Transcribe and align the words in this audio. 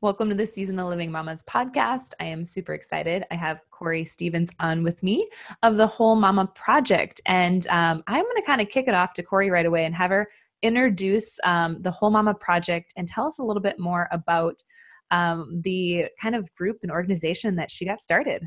Welcome 0.00 0.28
to 0.28 0.34
the 0.34 0.46
Seasonal 0.46 0.88
Living 0.88 1.10
Mamas 1.10 1.42
podcast. 1.44 2.12
I 2.20 2.24
am 2.24 2.44
super 2.44 2.74
excited. 2.74 3.24
I 3.30 3.36
have 3.36 3.60
Corey 3.70 4.04
Stevens 4.04 4.50
on 4.60 4.82
with 4.82 5.02
me 5.02 5.26
of 5.62 5.76
the 5.76 5.86
Whole 5.86 6.14
Mama 6.14 6.46
Project. 6.54 7.22
And 7.24 7.66
um, 7.68 8.02
I'm 8.06 8.22
going 8.22 8.36
to 8.36 8.42
kind 8.42 8.60
of 8.60 8.68
kick 8.68 8.86
it 8.86 8.94
off 8.94 9.14
to 9.14 9.22
Corey 9.22 9.50
right 9.50 9.64
away 9.64 9.86
and 9.86 9.94
have 9.94 10.10
her 10.10 10.28
introduce 10.62 11.38
um, 11.44 11.80
the 11.80 11.90
Whole 11.90 12.10
Mama 12.10 12.34
Project 12.34 12.92
and 12.96 13.08
tell 13.08 13.26
us 13.26 13.38
a 13.38 13.42
little 13.42 13.62
bit 13.62 13.78
more 13.78 14.08
about 14.12 14.62
um, 15.10 15.60
the 15.62 16.06
kind 16.20 16.34
of 16.34 16.54
group 16.54 16.78
and 16.82 16.92
organization 16.92 17.56
that 17.56 17.70
she 17.70 17.86
got 17.86 18.00
started. 18.00 18.42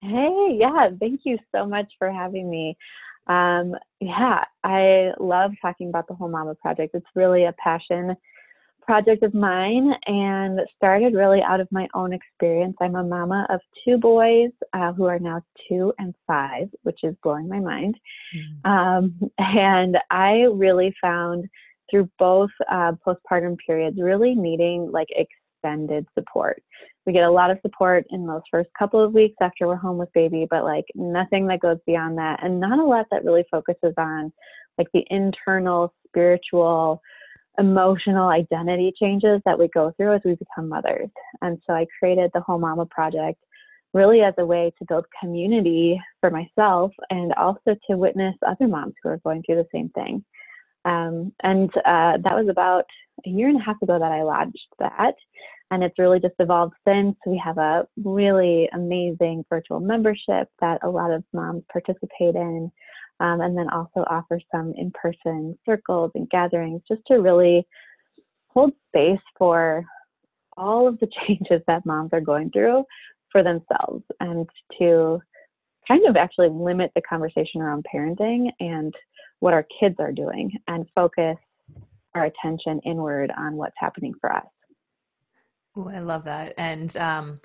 Hey, 0.00 0.56
yeah, 0.58 0.90
thank 0.98 1.20
you 1.24 1.38
so 1.54 1.66
much 1.66 1.92
for 1.98 2.10
having 2.10 2.50
me. 2.50 2.76
Um, 3.28 3.74
yeah, 4.00 4.44
I 4.64 5.12
love 5.20 5.52
talking 5.62 5.88
about 5.88 6.08
the 6.08 6.14
Whole 6.14 6.28
Mama 6.28 6.54
Project. 6.56 6.94
It's 6.94 7.06
really 7.14 7.44
a 7.44 7.54
passion 7.62 8.16
project 8.86 9.22
of 9.22 9.34
mine 9.34 9.92
and 10.06 10.60
started 10.76 11.14
really 11.14 11.42
out 11.42 11.60
of 11.60 11.68
my 11.70 11.88
own 11.94 12.12
experience. 12.12 12.76
I'm 12.80 12.94
a 12.94 13.02
mama 13.02 13.46
of 13.50 13.60
two 13.84 13.98
boys 13.98 14.50
uh, 14.72 14.92
who 14.92 15.06
are 15.06 15.18
now 15.18 15.42
two 15.68 15.92
and 15.98 16.14
five, 16.26 16.68
which 16.82 17.00
is 17.02 17.14
blowing 17.22 17.48
my 17.48 17.58
mind. 17.58 17.98
Mm. 18.64 18.70
Um, 18.70 19.30
and 19.38 19.98
I 20.10 20.46
really 20.52 20.94
found 21.00 21.46
through 21.90 22.10
both 22.18 22.50
uh, 22.70 22.92
postpartum 23.06 23.56
periods 23.64 23.98
really 24.00 24.34
needing 24.34 24.90
like 24.90 25.08
extended 25.10 26.06
support. 26.14 26.62
We 27.06 27.12
get 27.12 27.24
a 27.24 27.30
lot 27.30 27.50
of 27.50 27.58
support 27.62 28.04
in 28.10 28.26
those 28.26 28.42
first 28.50 28.68
couple 28.76 29.00
of 29.00 29.12
weeks 29.12 29.36
after 29.40 29.66
we're 29.66 29.76
home 29.76 29.98
with 29.98 30.12
baby, 30.12 30.46
but 30.48 30.64
like 30.64 30.86
nothing 30.94 31.46
that 31.48 31.60
goes 31.60 31.78
beyond 31.86 32.18
that, 32.18 32.42
and 32.42 32.58
not 32.58 32.78
a 32.78 32.84
lot 32.84 33.06
that 33.10 33.24
really 33.24 33.44
focuses 33.50 33.94
on 33.96 34.32
like 34.78 34.88
the 34.92 35.04
internal 35.10 35.94
spiritual 36.08 37.00
emotional 37.58 38.28
identity 38.28 38.92
changes 38.98 39.40
that 39.44 39.58
we 39.58 39.68
go 39.68 39.92
through 39.96 40.14
as 40.14 40.20
we 40.24 40.34
become 40.34 40.68
mothers. 40.68 41.08
And 41.42 41.60
so 41.66 41.74
I 41.74 41.86
created 41.98 42.30
the 42.34 42.40
Whole 42.40 42.58
Mama 42.58 42.86
Project 42.86 43.38
really 43.94 44.20
as 44.20 44.34
a 44.38 44.44
way 44.44 44.72
to 44.78 44.84
build 44.86 45.06
community 45.20 46.00
for 46.20 46.30
myself 46.30 46.92
and 47.10 47.32
also 47.34 47.76
to 47.88 47.96
witness 47.96 48.34
other 48.46 48.68
moms 48.68 48.94
who 49.02 49.08
are 49.08 49.18
going 49.18 49.42
through 49.42 49.56
the 49.56 49.68
same 49.72 49.88
thing. 49.90 50.24
Um, 50.84 51.32
and 51.42 51.70
uh, 51.78 52.18
that 52.22 52.36
was 52.36 52.48
about 52.48 52.84
a 53.26 53.30
year 53.30 53.48
and 53.48 53.60
a 53.60 53.64
half 53.64 53.80
ago 53.82 53.98
that 53.98 54.12
I 54.12 54.22
launched 54.22 54.68
that. 54.78 55.14
And 55.70 55.82
it's 55.82 55.98
really 55.98 56.20
just 56.20 56.34
evolved 56.38 56.74
since. 56.86 57.16
We 57.26 57.40
have 57.44 57.58
a 57.58 57.88
really 57.96 58.68
amazing 58.72 59.44
virtual 59.48 59.80
membership 59.80 60.48
that 60.60 60.78
a 60.84 60.88
lot 60.88 61.10
of 61.10 61.24
moms 61.32 61.64
participate 61.72 62.36
in 62.36 62.70
um, 63.20 63.40
and 63.40 63.56
then 63.56 63.68
also 63.70 64.04
offer 64.08 64.40
some 64.52 64.72
in 64.76 64.90
person 64.92 65.58
circles 65.64 66.10
and 66.14 66.28
gatherings 66.30 66.82
just 66.88 67.02
to 67.06 67.16
really 67.16 67.66
hold 68.48 68.72
space 68.88 69.20
for 69.38 69.84
all 70.56 70.88
of 70.88 70.98
the 71.00 71.08
changes 71.26 71.62
that 71.66 71.86
moms 71.86 72.10
are 72.12 72.20
going 72.20 72.50
through 72.50 72.84
for 73.30 73.42
themselves 73.42 74.02
and 74.20 74.48
to 74.78 75.20
kind 75.86 76.06
of 76.06 76.16
actually 76.16 76.48
limit 76.48 76.90
the 76.94 77.02
conversation 77.02 77.60
around 77.60 77.84
parenting 77.92 78.50
and 78.60 78.94
what 79.40 79.54
our 79.54 79.66
kids 79.78 79.96
are 79.98 80.12
doing 80.12 80.50
and 80.68 80.86
focus 80.94 81.36
our 82.14 82.24
attention 82.24 82.80
inward 82.84 83.30
on 83.36 83.56
what's 83.56 83.74
happening 83.78 84.14
for 84.20 84.32
us. 84.32 84.46
Oh, 85.76 85.88
I 85.88 85.98
love 85.98 86.24
that. 86.24 86.54
And 86.56 86.96
um, 86.96 87.40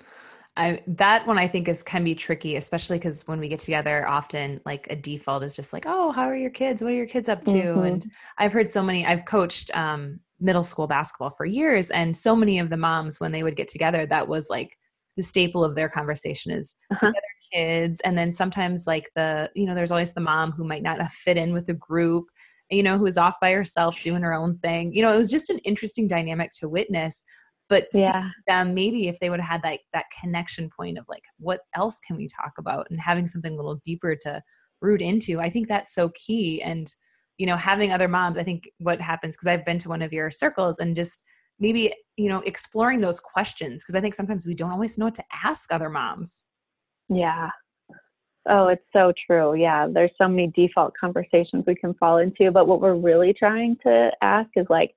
I 0.56 0.82
that 0.86 1.26
one 1.26 1.38
I 1.38 1.48
think 1.48 1.68
is 1.68 1.82
can 1.82 2.04
be 2.04 2.14
tricky, 2.14 2.56
especially 2.56 2.98
because 2.98 3.26
when 3.26 3.40
we 3.40 3.48
get 3.48 3.60
together, 3.60 4.06
often 4.06 4.60
like 4.66 4.86
a 4.90 4.96
default 4.96 5.42
is 5.42 5.54
just 5.54 5.72
like, 5.72 5.84
"Oh, 5.86 6.12
how 6.12 6.24
are 6.24 6.36
your 6.36 6.50
kids? 6.50 6.82
What 6.82 6.92
are 6.92 6.96
your 6.96 7.06
kids 7.06 7.28
up 7.28 7.42
to?" 7.44 7.52
Mm-hmm. 7.52 7.84
And 7.84 8.06
I've 8.38 8.52
heard 8.52 8.68
so 8.68 8.82
many. 8.82 9.06
I've 9.06 9.24
coached 9.24 9.74
um, 9.74 10.20
middle 10.40 10.62
school 10.62 10.86
basketball 10.86 11.30
for 11.30 11.46
years, 11.46 11.90
and 11.90 12.14
so 12.14 12.36
many 12.36 12.58
of 12.58 12.68
the 12.68 12.76
moms 12.76 13.18
when 13.18 13.32
they 13.32 13.42
would 13.42 13.56
get 13.56 13.68
together, 13.68 14.04
that 14.06 14.28
was 14.28 14.50
like 14.50 14.76
the 15.16 15.22
staple 15.22 15.64
of 15.64 15.74
their 15.74 15.88
conversation 15.88 16.52
is 16.52 16.76
uh-huh. 16.90 17.06
the 17.06 17.08
other 17.08 17.20
kids, 17.54 18.00
and 18.00 18.18
then 18.18 18.30
sometimes 18.30 18.86
like 18.86 19.10
the 19.16 19.50
you 19.54 19.64
know, 19.64 19.74
there's 19.74 19.92
always 19.92 20.12
the 20.12 20.20
mom 20.20 20.52
who 20.52 20.64
might 20.64 20.82
not 20.82 21.00
fit 21.12 21.38
in 21.38 21.54
with 21.54 21.64
the 21.64 21.74
group, 21.74 22.26
you 22.70 22.82
know, 22.82 22.98
who 22.98 23.06
is 23.06 23.16
off 23.16 23.36
by 23.40 23.52
herself 23.52 23.96
doing 24.02 24.20
her 24.20 24.34
own 24.34 24.58
thing. 24.58 24.92
You 24.92 25.00
know, 25.00 25.14
it 25.14 25.18
was 25.18 25.30
just 25.30 25.48
an 25.48 25.58
interesting 25.60 26.08
dynamic 26.08 26.50
to 26.56 26.68
witness 26.68 27.24
but 27.72 27.86
yeah. 27.94 28.28
them 28.46 28.74
maybe 28.74 29.08
if 29.08 29.18
they 29.18 29.30
would 29.30 29.40
have 29.40 29.62
had 29.62 29.64
like 29.64 29.80
that 29.94 30.04
connection 30.20 30.68
point 30.68 30.98
of 30.98 31.06
like 31.08 31.24
what 31.38 31.60
else 31.74 32.00
can 32.00 32.18
we 32.18 32.28
talk 32.28 32.52
about 32.58 32.86
and 32.90 33.00
having 33.00 33.26
something 33.26 33.54
a 33.54 33.56
little 33.56 33.80
deeper 33.82 34.14
to 34.14 34.42
root 34.82 35.00
into 35.00 35.40
i 35.40 35.48
think 35.48 35.68
that's 35.68 35.94
so 35.94 36.10
key. 36.10 36.60
And 36.60 36.94
you 37.38 37.46
know 37.46 37.56
having 37.56 37.90
other 37.90 38.08
moms 38.08 38.36
i 38.36 38.42
think 38.42 38.68
what 38.78 39.00
happens 39.00 39.34
because 39.34 39.48
i've 39.48 39.64
been 39.64 39.78
to 39.78 39.88
one 39.88 40.02
of 40.02 40.12
your 40.12 40.30
circles 40.30 40.78
and 40.80 40.94
just 40.94 41.22
maybe 41.58 41.94
you 42.18 42.28
know 42.28 42.40
exploring 42.40 43.00
those 43.00 43.18
questions 43.18 43.82
because 43.82 43.94
i 43.94 44.02
think 44.02 44.14
sometimes 44.14 44.46
we 44.46 44.54
don't 44.54 44.70
always 44.70 44.98
know 44.98 45.06
what 45.06 45.14
to 45.14 45.24
ask 45.44 45.72
other 45.72 45.88
moms. 45.88 46.44
Yeah. 47.08 47.48
Oh, 48.48 48.68
it's 48.68 48.84
so 48.92 49.12
true. 49.26 49.54
Yeah, 49.54 49.86
there's 49.88 50.10
so 50.20 50.26
many 50.26 50.48
default 50.48 50.94
conversations 51.00 51.64
we 51.66 51.76
can 51.76 51.94
fall 51.94 52.18
into, 52.18 52.50
but 52.50 52.66
what 52.66 52.80
we're 52.80 52.96
really 52.96 53.32
trying 53.32 53.76
to 53.84 54.10
ask 54.20 54.50
is 54.56 54.66
like, 54.68 54.94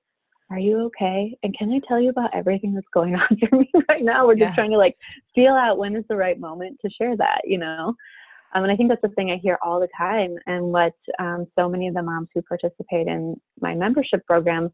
are 0.50 0.58
you 0.58 0.80
okay? 0.86 1.36
And 1.42 1.56
can 1.56 1.72
I 1.72 1.80
tell 1.86 2.00
you 2.00 2.10
about 2.10 2.34
everything 2.34 2.74
that's 2.74 2.86
going 2.92 3.14
on 3.16 3.28
for 3.38 3.56
me 3.56 3.70
right 3.88 4.02
now? 4.02 4.26
We're 4.26 4.34
just 4.34 4.48
yes. 4.48 4.54
trying 4.54 4.70
to 4.70 4.78
like 4.78 4.94
feel 5.34 5.54
out 5.54 5.78
when 5.78 5.96
is 5.96 6.04
the 6.08 6.16
right 6.16 6.38
moment 6.38 6.78
to 6.82 6.90
share 6.90 7.16
that, 7.16 7.42
you 7.44 7.58
know? 7.58 7.94
Um, 8.54 8.62
and 8.62 8.72
I 8.72 8.76
think 8.76 8.88
that's 8.88 9.02
the 9.02 9.08
thing 9.10 9.30
I 9.30 9.36
hear 9.36 9.58
all 9.62 9.80
the 9.80 9.88
time. 9.96 10.36
And 10.46 10.66
what 10.66 10.94
um, 11.18 11.46
so 11.58 11.68
many 11.68 11.88
of 11.88 11.94
the 11.94 12.02
moms 12.02 12.28
who 12.34 12.42
participate 12.42 13.06
in 13.06 13.38
my 13.60 13.74
membership 13.74 14.24
program 14.26 14.70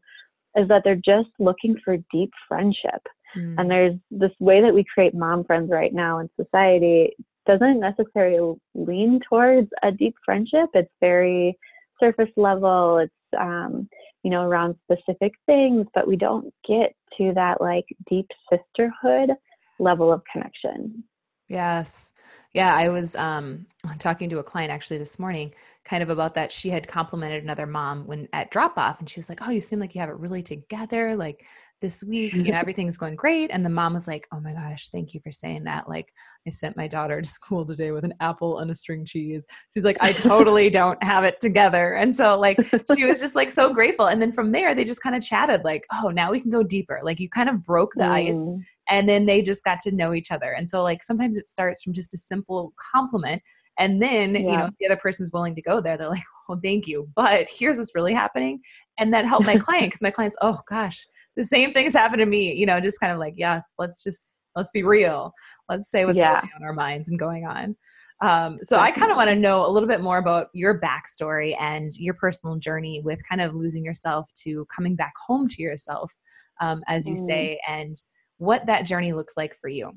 is 0.55 0.67
that 0.67 0.83
they're 0.83 0.95
just 0.95 1.29
looking 1.39 1.75
for 1.83 1.97
deep 2.11 2.31
friendship. 2.47 3.01
Mm. 3.35 3.55
And 3.57 3.71
there's 3.71 3.95
this 4.11 4.31
way 4.39 4.61
that 4.61 4.73
we 4.73 4.85
create 4.93 5.15
mom 5.15 5.43
friends 5.43 5.71
right 5.71 5.93
now 5.93 6.19
in 6.19 6.29
society 6.39 7.15
doesn't 7.45 7.79
necessarily 7.79 8.55
lean 8.73 9.19
towards 9.27 9.67
a 9.81 9.91
deep 9.91 10.15
friendship. 10.23 10.69
It's 10.73 10.91
very 11.01 11.57
surface 11.99 12.31
level. 12.37 12.99
It's 12.99 13.13
um, 13.39 13.89
you 14.23 14.31
know, 14.31 14.43
around 14.43 14.75
specific 14.83 15.33
things, 15.45 15.85
but 15.93 16.07
we 16.07 16.15
don't 16.15 16.53
get 16.67 16.95
to 17.17 17.33
that 17.35 17.61
like 17.61 17.85
deep 18.09 18.27
sisterhood 18.49 19.31
level 19.79 20.11
of 20.11 20.21
connection. 20.31 21.03
Yes. 21.47 22.11
Yeah, 22.53 22.75
I 22.75 22.89
was 22.89 23.15
um, 23.15 23.65
talking 23.99 24.29
to 24.29 24.39
a 24.39 24.43
client 24.43 24.71
actually 24.71 24.97
this 24.97 25.19
morning 25.19 25.53
kind 25.85 26.01
of 26.01 26.09
about 26.09 26.33
that. 26.35 26.51
She 26.51 26.69
had 26.69 26.87
complimented 26.87 27.43
another 27.43 27.65
mom 27.65 28.07
when 28.07 28.27
at 28.31 28.51
drop 28.51 28.77
off 28.77 28.99
and 28.99 29.09
she 29.09 29.19
was 29.19 29.29
like, 29.29 29.45
Oh, 29.45 29.51
you 29.51 29.61
seem 29.61 29.79
like 29.79 29.93
you 29.93 30.01
have 30.01 30.09
it 30.09 30.17
really 30.17 30.41
together. 30.41 31.15
Like 31.15 31.45
this 31.81 32.03
week, 32.03 32.33
you 32.33 32.51
know, 32.51 32.57
everything's 32.57 32.97
going 32.97 33.15
great. 33.17 33.51
And 33.51 33.65
the 33.65 33.69
mom 33.69 33.93
was 33.93 34.07
like, 34.07 34.25
Oh 34.31 34.39
my 34.39 34.53
gosh, 34.53 34.87
thank 34.89 35.13
you 35.13 35.19
for 35.21 35.31
saying 35.31 35.65
that. 35.65 35.89
Like, 35.89 36.13
I 36.47 36.51
sent 36.51 36.77
my 36.77 36.87
daughter 36.87 37.21
to 37.21 37.27
school 37.29 37.65
today 37.65 37.91
with 37.91 38.05
an 38.05 38.13
apple 38.21 38.59
and 38.59 38.71
a 38.71 38.75
string 38.75 39.03
cheese. 39.03 39.45
She's 39.75 39.83
like, 39.83 39.97
I 39.99 40.13
totally 40.13 40.69
don't 40.69 41.03
have 41.03 41.25
it 41.25 41.41
together. 41.41 41.95
And 41.95 42.15
so, 42.15 42.39
like, 42.39 42.57
she 42.95 43.03
was 43.03 43.19
just 43.19 43.35
like 43.35 43.51
so 43.51 43.73
grateful. 43.73 44.05
And 44.05 44.21
then 44.21 44.31
from 44.31 44.53
there, 44.53 44.73
they 44.73 44.85
just 44.85 45.03
kind 45.03 45.15
of 45.15 45.21
chatted, 45.21 45.63
like, 45.65 45.85
Oh, 45.91 46.07
now 46.09 46.31
we 46.31 46.39
can 46.39 46.51
go 46.51 46.63
deeper. 46.63 47.01
Like, 47.03 47.19
you 47.19 47.29
kind 47.29 47.49
of 47.49 47.61
broke 47.63 47.93
the 47.95 48.03
mm. 48.03 48.29
ice 48.29 48.53
and 48.89 49.07
then 49.07 49.25
they 49.25 49.41
just 49.41 49.63
got 49.63 49.79
to 49.81 49.91
know 49.91 50.13
each 50.13 50.31
other. 50.31 50.51
And 50.51 50.67
so, 50.67 50.83
like, 50.83 51.03
sometimes 51.03 51.37
it 51.37 51.47
starts 51.47 51.83
from 51.83 51.93
just 51.93 52.13
a 52.13 52.17
simple 52.17 52.73
compliment 52.93 53.41
and 53.79 54.01
then, 54.01 54.35
yeah. 54.35 54.39
you 54.41 54.57
know, 54.57 54.69
the 54.79 54.85
other 54.85 54.97
person's 54.97 55.31
willing 55.31 55.55
to 55.55 55.61
go 55.61 55.81
there, 55.81 55.97
they're 55.97 56.09
like, 56.09 56.23
well, 56.47 56.59
thank 56.61 56.87
you. 56.87 57.07
But 57.15 57.47
here's 57.49 57.77
what's 57.77 57.95
really 57.95 58.13
happening. 58.13 58.61
And 58.99 59.13
that 59.13 59.25
helped 59.25 59.45
my 59.45 59.57
client 59.57 59.87
because 59.87 60.01
my 60.01 60.11
client's, 60.11 60.37
oh 60.41 60.59
gosh, 60.67 61.05
the 61.35 61.43
same 61.43 61.73
things 61.73 61.93
happen 61.93 62.19
to 62.19 62.25
me, 62.25 62.53
you 62.53 62.65
know, 62.65 62.79
just 62.79 62.99
kind 62.99 63.11
of 63.11 63.19
like, 63.19 63.33
yes, 63.37 63.73
let's 63.79 64.03
just, 64.03 64.29
let's 64.55 64.71
be 64.71 64.83
real. 64.83 65.33
Let's 65.69 65.89
say 65.89 66.05
what's 66.05 66.19
yeah. 66.19 66.35
really 66.35 66.51
on 66.55 66.63
our 66.63 66.73
minds 66.73 67.09
and 67.09 67.19
going 67.19 67.45
on. 67.45 67.75
Um, 68.21 68.59
so 68.61 68.77
I 68.79 68.91
kind 68.91 69.11
of 69.11 69.17
want 69.17 69.29
to 69.29 69.35
know 69.35 69.65
a 69.65 69.71
little 69.71 69.89
bit 69.89 70.01
more 70.01 70.17
about 70.17 70.47
your 70.53 70.79
backstory 70.79 71.59
and 71.59 71.91
your 71.97 72.13
personal 72.13 72.57
journey 72.57 73.01
with 73.03 73.19
kind 73.27 73.41
of 73.41 73.55
losing 73.55 73.83
yourself 73.83 74.29
to 74.43 74.65
coming 74.73 74.95
back 74.95 75.13
home 75.25 75.47
to 75.49 75.61
yourself, 75.61 76.13
um, 76.61 76.83
as 76.87 77.05
you 77.05 77.15
mm. 77.15 77.25
say, 77.25 77.59
and 77.67 77.95
what 78.37 78.65
that 78.65 78.85
journey 78.85 79.13
looks 79.13 79.35
like 79.37 79.55
for 79.55 79.67
you. 79.67 79.91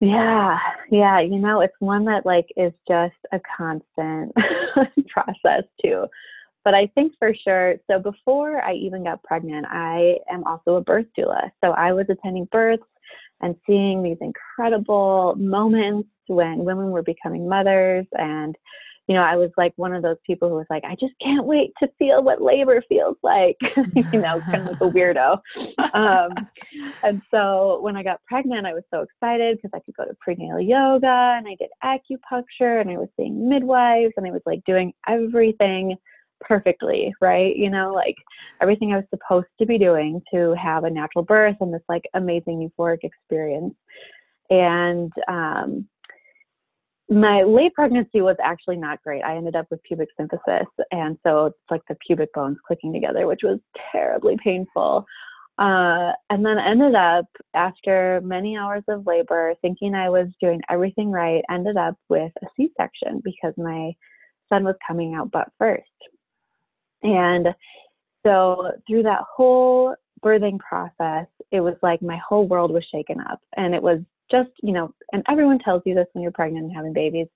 Yeah, 0.00 0.58
yeah, 0.90 1.20
you 1.20 1.38
know, 1.38 1.60
it's 1.60 1.74
one 1.78 2.06
that 2.06 2.24
like 2.24 2.46
is 2.56 2.72
just 2.88 3.16
a 3.32 3.40
constant 3.56 4.32
process 5.08 5.64
too. 5.84 6.06
But 6.64 6.74
I 6.74 6.86
think 6.94 7.14
for 7.18 7.34
sure, 7.34 7.76
so 7.90 7.98
before 7.98 8.62
I 8.62 8.74
even 8.74 9.04
got 9.04 9.22
pregnant, 9.22 9.66
I 9.68 10.16
am 10.30 10.44
also 10.44 10.76
a 10.76 10.80
birth 10.80 11.06
doula. 11.18 11.50
So 11.62 11.72
I 11.72 11.92
was 11.92 12.06
attending 12.08 12.46
births 12.46 12.82
and 13.40 13.56
seeing 13.66 14.02
these 14.02 14.18
incredible 14.20 15.34
moments 15.36 16.08
when 16.26 16.64
women 16.64 16.90
were 16.90 17.02
becoming 17.02 17.48
mothers 17.48 18.06
and 18.12 18.56
you 19.10 19.16
know, 19.16 19.24
I 19.24 19.34
was 19.34 19.50
like 19.56 19.72
one 19.74 19.92
of 19.92 20.04
those 20.04 20.18
people 20.24 20.48
who 20.48 20.54
was 20.54 20.68
like, 20.70 20.84
I 20.84 20.94
just 20.94 21.14
can't 21.20 21.44
wait 21.44 21.72
to 21.80 21.88
feel 21.98 22.22
what 22.22 22.40
labor 22.40 22.80
feels 22.88 23.16
like, 23.24 23.56
you 24.12 24.20
know, 24.20 24.40
kind 24.42 24.60
of 24.60 24.66
like 24.66 24.80
a 24.80 24.88
weirdo. 24.88 25.40
Um, 25.94 26.30
and 27.02 27.20
so 27.28 27.80
when 27.82 27.96
I 27.96 28.04
got 28.04 28.24
pregnant, 28.26 28.68
I 28.68 28.72
was 28.72 28.84
so 28.88 29.00
excited 29.00 29.56
because 29.56 29.72
I 29.74 29.80
could 29.80 29.96
go 29.96 30.04
to 30.04 30.16
prenatal 30.20 30.60
yoga 30.60 31.34
and 31.36 31.48
I 31.48 31.56
did 31.58 31.70
acupuncture 31.82 32.80
and 32.80 32.88
I 32.88 32.98
was 32.98 33.08
seeing 33.16 33.48
midwives 33.48 34.12
and 34.16 34.28
I 34.28 34.30
was 34.30 34.42
like 34.46 34.64
doing 34.64 34.92
everything 35.08 35.96
perfectly, 36.40 37.12
right? 37.20 37.56
You 37.56 37.68
know, 37.68 37.92
like 37.92 38.14
everything 38.62 38.92
I 38.92 38.98
was 38.98 39.06
supposed 39.10 39.48
to 39.58 39.66
be 39.66 39.76
doing 39.76 40.22
to 40.32 40.54
have 40.54 40.84
a 40.84 40.90
natural 40.90 41.24
birth 41.24 41.56
and 41.60 41.74
this 41.74 41.82
like 41.88 42.04
amazing 42.14 42.70
euphoric 42.70 43.02
experience. 43.02 43.74
And 44.50 45.12
um, 45.26 45.88
my 47.10 47.42
late 47.42 47.74
pregnancy 47.74 48.20
was 48.20 48.36
actually 48.42 48.76
not 48.76 49.02
great. 49.02 49.22
I 49.22 49.36
ended 49.36 49.56
up 49.56 49.66
with 49.70 49.82
pubic 49.82 50.08
symphysis, 50.18 50.66
and 50.92 51.18
so 51.26 51.46
it's 51.46 51.58
like 51.68 51.82
the 51.88 51.96
pubic 52.06 52.32
bones 52.32 52.58
clicking 52.64 52.92
together, 52.92 53.26
which 53.26 53.40
was 53.42 53.58
terribly 53.90 54.38
painful. 54.42 55.04
Uh, 55.58 56.12
and 56.30 56.46
then 56.46 56.58
ended 56.58 56.94
up 56.94 57.26
after 57.54 58.20
many 58.22 58.56
hours 58.56 58.84
of 58.88 59.06
labor, 59.06 59.54
thinking 59.60 59.94
I 59.94 60.08
was 60.08 60.28
doing 60.40 60.60
everything 60.70 61.10
right, 61.10 61.44
ended 61.50 61.76
up 61.76 61.96
with 62.08 62.32
a 62.42 62.46
C-section 62.56 63.20
because 63.24 63.54
my 63.58 63.92
son 64.48 64.64
was 64.64 64.76
coming 64.86 65.14
out 65.14 65.32
butt 65.32 65.50
first. 65.58 65.82
And 67.02 67.48
so 68.24 68.70
through 68.86 69.02
that 69.02 69.22
whole 69.36 69.96
birthing 70.24 70.60
process, 70.60 71.26
it 71.50 71.60
was 71.60 71.74
like 71.82 72.02
my 72.02 72.18
whole 72.26 72.46
world 72.46 72.72
was 72.72 72.84
shaken 72.84 73.20
up, 73.20 73.40
and 73.56 73.74
it 73.74 73.82
was 73.82 73.98
just, 74.30 74.50
you 74.62 74.72
know, 74.72 74.92
and 75.12 75.22
everyone 75.28 75.58
tells 75.58 75.82
you 75.84 75.94
this 75.94 76.06
when 76.12 76.22
you're 76.22 76.32
pregnant 76.32 76.66
and 76.66 76.74
having 76.74 76.92
babies 76.92 77.26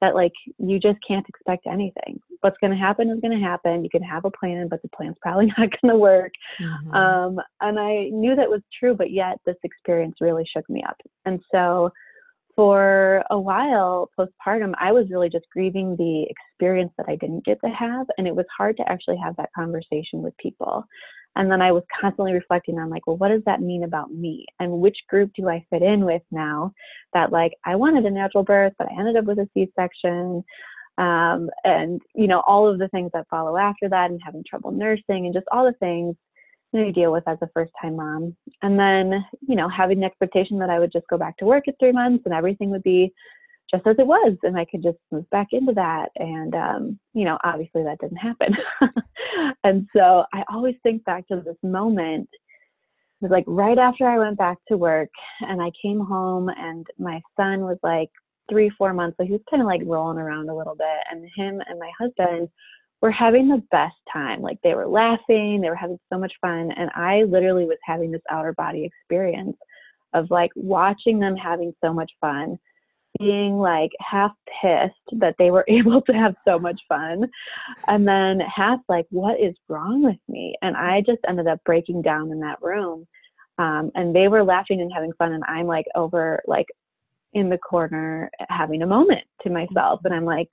that 0.00 0.14
like 0.14 0.32
you 0.58 0.78
just 0.78 0.98
can't 1.06 1.28
expect 1.28 1.66
anything. 1.66 2.18
What's 2.40 2.56
going 2.60 2.72
to 2.72 2.76
happen 2.76 3.10
is 3.10 3.20
going 3.20 3.38
to 3.38 3.44
happen. 3.44 3.84
You 3.84 3.90
can 3.90 4.02
have 4.02 4.24
a 4.24 4.30
plan, 4.30 4.68
but 4.68 4.80
the 4.82 4.88
plan's 4.88 5.16
probably 5.20 5.46
not 5.58 5.68
going 5.80 5.92
to 5.92 5.96
work. 5.96 6.32
Mm-hmm. 6.60 6.94
Um, 6.94 7.40
and 7.60 7.78
I 7.78 8.08
knew 8.10 8.34
that 8.34 8.48
was 8.48 8.62
true, 8.78 8.94
but 8.94 9.10
yet 9.10 9.38
this 9.44 9.56
experience 9.62 10.16
really 10.20 10.44
shook 10.50 10.68
me 10.70 10.82
up. 10.88 10.96
And 11.26 11.40
so 11.52 11.90
for 12.56 13.22
a 13.30 13.38
while 13.38 14.10
postpartum, 14.18 14.72
I 14.78 14.92
was 14.92 15.08
really 15.10 15.28
just 15.28 15.46
grieving 15.52 15.96
the 15.96 16.26
experience 16.28 16.92
that 16.98 17.06
I 17.08 17.16
didn't 17.16 17.44
get 17.44 17.58
to 17.64 17.70
have. 17.70 18.06
And 18.18 18.26
it 18.26 18.34
was 18.34 18.46
hard 18.56 18.76
to 18.78 18.88
actually 18.88 19.18
have 19.22 19.36
that 19.36 19.50
conversation 19.54 20.22
with 20.22 20.36
people. 20.38 20.84
And 21.36 21.50
then 21.50 21.62
I 21.62 21.72
was 21.72 21.84
constantly 22.00 22.32
reflecting 22.32 22.78
on 22.78 22.90
like, 22.90 23.06
well, 23.06 23.16
what 23.16 23.28
does 23.28 23.42
that 23.46 23.62
mean 23.62 23.84
about 23.84 24.12
me? 24.12 24.46
And 24.58 24.72
which 24.72 24.98
group 25.08 25.30
do 25.36 25.48
I 25.48 25.64
fit 25.70 25.82
in 25.82 26.04
with 26.04 26.22
now 26.30 26.72
that 27.14 27.32
like 27.32 27.52
I 27.64 27.76
wanted 27.76 28.04
a 28.04 28.10
natural 28.10 28.42
birth, 28.42 28.72
but 28.78 28.88
I 28.88 28.98
ended 28.98 29.16
up 29.16 29.24
with 29.24 29.38
a 29.38 29.48
C-section. 29.54 30.44
Um, 30.98 31.48
and 31.64 32.02
you 32.14 32.26
know, 32.26 32.42
all 32.46 32.68
of 32.68 32.78
the 32.78 32.88
things 32.88 33.10
that 33.14 33.28
follow 33.30 33.56
after 33.56 33.88
that 33.88 34.10
and 34.10 34.20
having 34.22 34.44
trouble 34.48 34.72
nursing 34.72 35.26
and 35.26 35.32
just 35.32 35.46
all 35.52 35.64
the 35.64 35.72
things 35.74 36.16
that 36.72 36.86
you 36.86 36.92
deal 36.92 37.12
with 37.12 37.26
as 37.26 37.38
a 37.42 37.48
first 37.54 37.72
time 37.80 37.96
mom. 37.96 38.36
And 38.62 38.78
then, 38.78 39.24
you 39.46 39.56
know, 39.56 39.68
having 39.68 40.00
the 40.00 40.06
expectation 40.06 40.58
that 40.58 40.70
I 40.70 40.78
would 40.78 40.92
just 40.92 41.06
go 41.08 41.18
back 41.18 41.36
to 41.38 41.44
work 41.44 41.68
at 41.68 41.74
three 41.78 41.92
months 41.92 42.22
and 42.26 42.34
everything 42.34 42.70
would 42.70 42.82
be 42.82 43.12
just 43.72 43.86
as 43.86 43.96
it 43.98 44.06
was 44.06 44.36
and 44.42 44.58
i 44.58 44.64
could 44.64 44.82
just 44.82 44.98
move 45.10 45.28
back 45.30 45.48
into 45.52 45.72
that 45.72 46.08
and 46.16 46.54
um, 46.54 46.98
you 47.14 47.24
know 47.24 47.38
obviously 47.44 47.82
that 47.82 47.98
didn't 48.00 48.16
happen. 48.16 48.56
And 49.62 49.86
so 49.94 50.24
i 50.34 50.42
always 50.52 50.74
think 50.82 51.04
back 51.04 51.26
to 51.28 51.36
this 51.44 51.56
moment 51.62 52.28
it 52.32 53.22
was 53.22 53.30
like 53.30 53.44
right 53.46 53.78
after 53.78 54.08
i 54.08 54.18
went 54.18 54.38
back 54.38 54.58
to 54.68 54.76
work 54.76 55.10
and 55.40 55.62
i 55.62 55.70
came 55.80 56.00
home 56.00 56.48
and 56.48 56.86
my 56.98 57.20
son 57.38 57.60
was 57.60 57.78
like 57.82 58.10
three 58.50 58.70
four 58.76 58.92
months 58.92 59.16
so 59.18 59.24
he 59.24 59.32
was 59.32 59.40
kind 59.48 59.62
of 59.62 59.66
like 59.66 59.82
rolling 59.84 60.18
around 60.18 60.48
a 60.48 60.56
little 60.56 60.74
bit 60.74 60.86
and 61.10 61.28
him 61.36 61.62
and 61.68 61.78
my 61.78 61.90
husband 61.98 62.48
were 63.00 63.10
having 63.10 63.48
the 63.48 63.62
best 63.70 63.96
time. 64.12 64.42
Like 64.42 64.58
they 64.62 64.74
were 64.74 64.88
laughing 64.88 65.60
they 65.60 65.68
were 65.68 65.76
having 65.76 65.98
so 66.12 66.18
much 66.18 66.32
fun 66.40 66.72
and 66.76 66.90
i 66.94 67.22
literally 67.22 67.66
was 67.66 67.78
having 67.84 68.10
this 68.10 68.22
outer 68.30 68.52
body 68.54 68.84
experience 68.84 69.56
of 70.12 70.30
like 70.30 70.50
watching 70.56 71.20
them 71.20 71.36
having 71.36 71.72
so 71.82 71.92
much 71.92 72.10
fun 72.20 72.58
being 73.20 73.56
like 73.56 73.90
half 74.00 74.32
pissed 74.60 75.20
that 75.20 75.36
they 75.38 75.52
were 75.52 75.64
able 75.68 76.00
to 76.02 76.12
have 76.12 76.34
so 76.48 76.58
much 76.58 76.80
fun 76.88 77.24
and 77.86 78.08
then 78.08 78.40
half 78.40 78.80
like 78.88 79.06
what 79.10 79.38
is 79.38 79.54
wrong 79.68 80.02
with 80.02 80.18
me? 80.28 80.54
And 80.62 80.76
i 80.76 81.00
just 81.02 81.20
ended 81.28 81.46
up 81.46 81.62
breaking 81.64 82.02
down 82.02 82.32
in 82.32 82.40
that 82.40 82.60
room 82.60 83.06
um, 83.58 83.90
and 83.94 84.14
they 84.16 84.26
were 84.28 84.42
laughing 84.42 84.80
and 84.80 84.92
having 84.92 85.12
fun 85.18 85.32
and 85.32 85.44
i'm 85.46 85.66
like 85.66 85.86
over 85.94 86.42
like 86.46 86.66
in 87.32 87.48
the 87.48 87.58
corner 87.58 88.28
having 88.48 88.82
a 88.82 88.86
moment 88.86 89.22
to 89.42 89.50
myself 89.50 90.00
and 90.04 90.12
i'm 90.14 90.24
like 90.24 90.48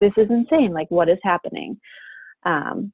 this 0.00 0.12
is 0.16 0.28
insane. 0.30 0.72
Like 0.72 0.90
what 0.90 1.08
is 1.08 1.18
happening? 1.22 1.78
Um, 2.44 2.92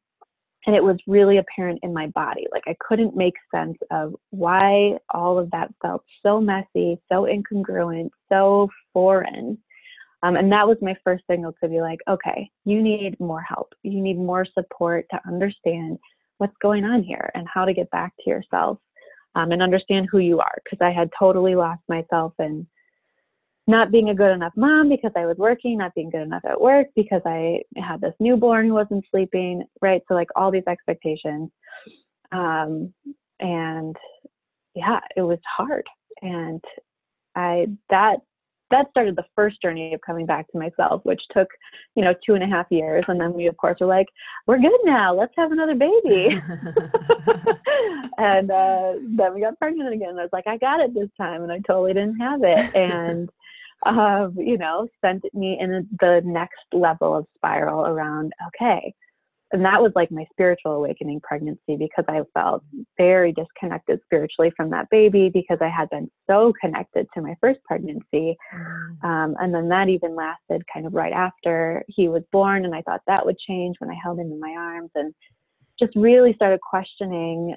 and 0.66 0.75
it 0.75 0.82
was 0.82 0.96
really 1.06 1.38
apparent 1.38 1.81
in 1.82 1.93
my 1.93 2.06
body. 2.08 2.46
Like 2.52 2.64
I 2.66 2.76
couldn't 2.81 3.16
make 3.16 3.34
sense 3.55 3.76
of 3.90 4.14
why 4.31 4.99
all 5.12 5.38
of 5.38 5.50
that 5.50 5.72
felt 5.82 6.02
so 6.22 6.40
messy, 6.40 6.99
so 7.11 7.26
incongruent, 7.26 8.11
so 8.31 8.69
foreign. 8.93 9.58
Um, 10.22 10.37
and 10.37 10.50
that 10.52 10.66
was 10.66 10.78
my 10.81 10.96
first 11.05 11.25
signal 11.28 11.55
to 11.62 11.69
be 11.69 11.81
like, 11.81 11.99
okay, 12.08 12.50
you 12.64 12.82
need 12.82 13.20
more 13.20 13.43
help. 13.43 13.75
You 13.82 14.00
need 14.00 14.16
more 14.16 14.46
support 14.58 15.05
to 15.11 15.20
understand 15.26 15.99
what's 16.38 16.56
going 16.62 16.84
on 16.84 17.02
here 17.02 17.31
and 17.34 17.46
how 17.52 17.66
to 17.66 17.75
get 17.75 17.90
back 17.90 18.14
to 18.25 18.31
yourself 18.31 18.78
um, 19.34 19.52
and 19.52 19.62
understand 19.62 20.08
who 20.11 20.19
you 20.19 20.40
are. 20.40 20.58
Because 20.64 20.78
I 20.81 20.93
had 20.93 21.11
totally 21.19 21.55
lost 21.55 21.82
myself 21.88 22.32
and 22.38 22.66
not 23.66 23.90
being 23.90 24.11
a 24.11 24.14
good 24.14 24.32
enough 24.32 24.52
mom 24.56 24.88
because 24.88 25.12
I 25.16 25.26
was 25.26 25.37
working, 25.38 25.78
not 25.78 25.94
being 25.94 26.11
good 26.11 26.22
enough 26.22 26.44
at 26.44 26.61
work 26.61 26.88
because 26.94 27.22
I 27.25 27.62
had 27.76 28.00
this 28.00 28.14
newborn 28.20 28.66
who 28.66 28.75
wasn't 28.75 29.06
sleeping, 29.11 29.64
right? 29.81 30.02
So 30.06 30.14
like 30.14 30.28
all 30.37 30.50
these 30.50 30.66
expectations. 30.69 31.50
Um, 32.31 32.93
and 33.40 33.96
yeah, 34.75 35.00
it 35.16 35.22
was 35.22 35.38
hard. 35.56 35.87
And 36.20 36.62
I 37.34 37.66
that 37.90 38.19
that 38.70 38.90
started 38.90 39.14
the 39.14 39.25
first 39.37 39.62
journey 39.62 39.94
of 39.94 40.00
coming 40.00 40.26
back 40.26 40.50
to 40.50 40.58
myself, 40.58 41.00
which 41.05 41.20
took, 41.31 41.49
you 41.94 42.02
know, 42.02 42.14
two 42.26 42.34
and 42.34 42.43
a 42.43 42.46
half 42.46 42.66
years. 42.70 43.05
And 43.08 43.20
then 43.20 43.32
we 43.32 43.46
of 43.46 43.56
course 43.56 43.78
were 43.81 43.87
like, 43.87 44.08
we're 44.46 44.58
good 44.58 44.81
now, 44.84 45.14
let's 45.14 45.34
have 45.37 45.52
another 45.52 45.75
baby. 45.75 46.40
and 48.19 48.50
uh, 48.50 48.94
then 49.16 49.34
we 49.34 49.40
got 49.40 49.58
pregnant 49.58 49.94
again. 49.94 50.19
I 50.19 50.22
was 50.22 50.31
like, 50.32 50.46
I 50.46 50.56
got 50.56 50.81
it 50.81 50.94
this 50.94 51.11
time 51.16 51.43
and 51.43 51.52
I 51.52 51.61
totally 51.61 51.94
didn't 51.94 52.19
have 52.19 52.40
it. 52.43 52.75
And 52.75 53.31
you 53.87 54.59
know, 54.59 54.88
sent 55.05 55.25
me 55.35 55.59
in 55.61 55.88
the 56.00 56.23
next 56.25 56.65
level 56.73 57.17
of 57.17 57.26
spiral 57.37 57.87
around, 57.87 58.32
okay. 58.49 58.94
And 59.53 59.65
that 59.65 59.81
was 59.81 59.93
like 59.94 60.11
my 60.11 60.26
spiritual 60.32 60.73
awakening 60.73 61.21
pregnancy 61.21 61.76
because 61.79 62.05
I 62.09 62.23
felt 62.35 62.65
very 62.97 63.32
disconnected 63.32 64.00
spiritually 64.05 64.50
from 64.56 64.71
that 64.71 64.91
baby 64.91 65.31
because 65.32 65.59
I 65.61 65.69
had 65.69 65.88
been 65.91 66.11
so 66.29 66.53
connected 66.61 67.06
to 67.15 67.23
my 67.23 67.37
first 67.41 67.61
pregnancy. 67.65 68.37
Mm. 68.53 69.05
Um, 69.05 69.37
and 69.38 69.55
then 69.55 69.69
that 69.69 69.88
even 69.88 70.17
lasted 70.17 70.62
kind 70.73 70.87
of 70.87 70.94
right 70.94 71.12
after 71.12 71.85
he 71.87 72.09
was 72.09 72.25
born. 72.32 72.65
And 72.65 72.75
I 72.75 72.82
thought 72.82 73.03
that 73.06 73.25
would 73.25 73.38
change 73.38 73.76
when 73.79 73.91
I 73.91 73.97
held 74.03 74.19
him 74.19 74.32
in 74.32 74.41
my 74.41 74.55
arms 74.59 74.91
and 74.97 75.15
just 75.79 75.94
really 75.94 76.35
started 76.35 76.59
questioning 76.61 77.55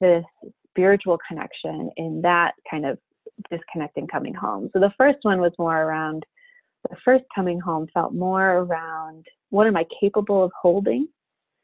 this 0.00 0.24
spiritual 0.70 1.18
connection 1.28 1.90
in 1.96 2.22
that 2.22 2.54
kind 2.68 2.84
of 2.84 2.98
disconnecting 3.50 4.06
coming 4.06 4.34
home. 4.34 4.70
So 4.72 4.80
the 4.80 4.92
first 4.96 5.18
one 5.22 5.40
was 5.40 5.52
more 5.58 5.82
around 5.82 6.24
the 6.90 6.96
first 7.04 7.24
coming 7.34 7.60
home 7.60 7.88
felt 7.92 8.12
more 8.12 8.58
around 8.58 9.26
what 9.50 9.66
am 9.66 9.76
I 9.76 9.84
capable 10.00 10.44
of 10.44 10.52
holding? 10.60 11.08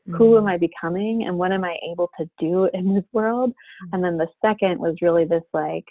Mm-hmm. 0.09 0.17
Who 0.17 0.37
am 0.37 0.45
mm. 0.45 0.51
I 0.51 0.57
becoming? 0.59 1.25
And 1.27 1.39
what 1.39 1.53
am 1.53 1.65
I 1.65 1.77
able 1.91 2.11
to 2.19 2.29
do 2.39 2.69
in 2.75 2.95
this 2.95 3.05
world? 3.13 3.51
Mm-hmm. 3.51 3.95
And 3.95 4.05
then 4.05 4.17
the 4.17 4.29
second 4.45 4.81
was 4.81 4.97
really 5.01 5.25
this 5.25 5.45
like, 5.53 5.85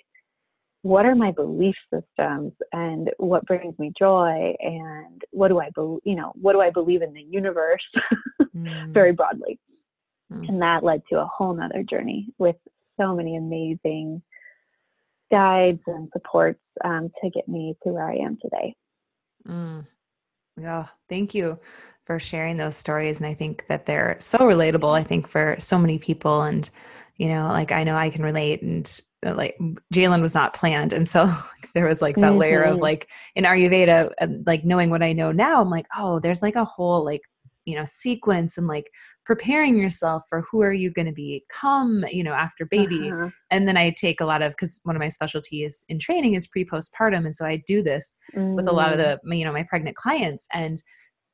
what 0.83 1.05
are 1.05 1.15
my 1.15 1.31
belief 1.31 1.75
systems 1.93 2.53
and 2.73 3.09
what 3.17 3.45
brings 3.45 3.77
me 3.77 3.93
joy 3.97 4.55
and 4.59 5.21
what 5.29 5.49
do 5.49 5.59
I 5.59 5.69
believe, 5.75 6.01
you 6.03 6.15
know, 6.15 6.33
what 6.35 6.53
do 6.53 6.61
I 6.61 6.71
believe 6.71 7.03
in 7.03 7.13
the 7.13 7.21
universe 7.21 7.83
mm-hmm. 8.41 8.91
very 8.93 9.11
broadly. 9.11 9.59
Mm. 10.33 10.49
And 10.49 10.61
that 10.61 10.83
led 10.83 11.03
to 11.09 11.19
a 11.19 11.25
whole 11.25 11.53
nother 11.53 11.83
journey 11.83 12.29
with 12.37 12.55
so 12.99 13.15
many 13.15 13.37
amazing 13.37 14.21
guides 15.31 15.81
and 15.87 16.09
supports 16.13 16.59
um, 16.83 17.09
to 17.23 17.29
get 17.29 17.47
me 17.47 17.75
to 17.83 17.89
where 17.89 18.09
I 18.09 18.15
am 18.15 18.37
today. 18.41 18.75
Mm. 19.47 19.87
Yeah, 20.59 20.87
thank 21.09 21.33
you 21.33 21.59
for 22.05 22.19
sharing 22.19 22.57
those 22.57 22.75
stories. 22.75 23.21
And 23.21 23.29
I 23.29 23.33
think 23.33 23.65
that 23.67 23.85
they're 23.85 24.17
so 24.19 24.39
relatable, 24.39 24.91
I 24.93 25.03
think, 25.03 25.27
for 25.27 25.55
so 25.59 25.77
many 25.77 25.97
people. 25.97 26.43
And, 26.43 26.69
you 27.17 27.27
know, 27.27 27.47
like 27.47 27.71
I 27.71 27.83
know 27.83 27.95
I 27.95 28.09
can 28.09 28.23
relate 28.23 28.61
and 28.61 29.01
uh, 29.25 29.33
like 29.35 29.57
Jalen 29.93 30.21
was 30.21 30.35
not 30.35 30.53
planned. 30.53 30.93
And 30.93 31.07
so 31.07 31.31
there 31.73 31.85
was 31.85 32.01
like 32.01 32.15
that 32.15 32.31
mm-hmm. 32.31 32.39
layer 32.39 32.63
of 32.63 32.73
mm-hmm. 32.73 32.83
like 32.83 33.09
in 33.35 33.45
Ayurveda, 33.45 34.11
uh, 34.19 34.27
like 34.45 34.65
knowing 34.65 34.89
what 34.89 35.03
I 35.03 35.13
know 35.13 35.31
now, 35.31 35.61
I'm 35.61 35.69
like, 35.69 35.87
oh, 35.97 36.19
there's 36.19 36.41
like 36.41 36.55
a 36.55 36.65
whole 36.65 37.05
like 37.05 37.21
you 37.65 37.75
know 37.75 37.83
sequence 37.85 38.57
and 38.57 38.67
like 38.67 38.89
preparing 39.25 39.77
yourself 39.77 40.23
for 40.29 40.41
who 40.49 40.61
are 40.61 40.73
you 40.73 40.91
going 40.91 41.05
to 41.05 41.13
become 41.13 42.03
you 42.11 42.23
know 42.23 42.33
after 42.33 42.65
baby 42.65 43.11
uh-huh. 43.11 43.29
and 43.49 43.67
then 43.67 43.77
i 43.77 43.93
take 43.97 44.21
a 44.21 44.25
lot 44.25 44.41
of 44.41 44.51
because 44.51 44.81
one 44.83 44.95
of 44.95 44.99
my 44.99 45.09
specialties 45.09 45.85
in 45.89 45.99
training 45.99 46.35
is 46.35 46.47
pre 46.47 46.65
postpartum 46.65 47.25
and 47.25 47.35
so 47.35 47.45
i 47.45 47.61
do 47.67 47.81
this 47.81 48.15
mm. 48.33 48.55
with 48.55 48.67
a 48.67 48.71
lot 48.71 48.91
of 48.91 48.97
the 48.97 49.19
mm. 49.25 49.37
you 49.37 49.45
know 49.45 49.53
my 49.53 49.63
pregnant 49.63 49.95
clients 49.95 50.47
and 50.53 50.81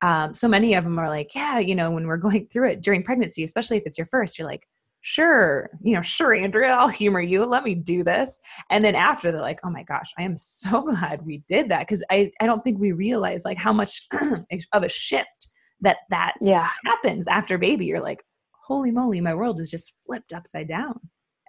um, 0.04 0.32
so 0.32 0.48
many 0.48 0.76
of 0.76 0.84
them 0.84 1.00
are 1.00 1.10
like 1.10 1.34
yeah 1.34 1.60
you 1.60 1.76
know 1.76 1.90
when 1.92 2.06
we're 2.08 2.18
going 2.28 2.48
through 2.48 2.70
it 2.70 2.82
during 2.82 3.04
pregnancy 3.04 3.44
especially 3.44 3.78
if 3.78 3.84
it's 3.86 3.98
your 3.98 4.08
first 4.08 4.38
you're 4.38 4.48
like 4.48 4.68
sure, 5.02 5.70
you 5.82 5.94
know, 5.96 6.02
sure, 6.02 6.36
Andrea, 6.36 6.72
I'll 6.72 6.90
humor 6.90 7.22
you. 7.22 7.46
Let 7.46 7.64
me 7.64 7.76
do 7.76 8.04
this. 8.04 8.42
And 8.70 8.84
then 8.84 8.94
after 8.94 9.32
they're 9.32 9.42
like, 9.42 9.60
oh 9.64 9.70
my 9.70 9.84
gosh, 9.84 10.12
I 10.18 10.24
am 10.24 10.36
so 10.36 10.82
glad 10.86 11.26
we 11.26 11.44
did 11.48 11.70
that. 11.70 11.88
Cause 11.88 12.04
I, 12.12 12.30
I 12.42 12.46
don't 12.46 12.62
think 12.62 12.78
we 12.78 12.92
realize 12.92 13.46
like 13.46 13.58
how 13.58 13.72
much 13.72 14.06
of 14.74 14.84
a 14.84 14.90
shift 14.90 15.48
that 15.82 15.98
that 16.10 16.34
yeah 16.42 16.70
happens 16.86 17.28
after 17.28 17.58
baby 17.58 17.86
you're 17.86 18.02
like 18.02 18.24
holy 18.52 18.92
moly 18.92 19.22
my 19.22 19.34
world 19.34 19.60
is 19.60 19.70
just 19.70 19.96
flipped 20.06 20.34
upside 20.34 20.68
down 20.68 21.00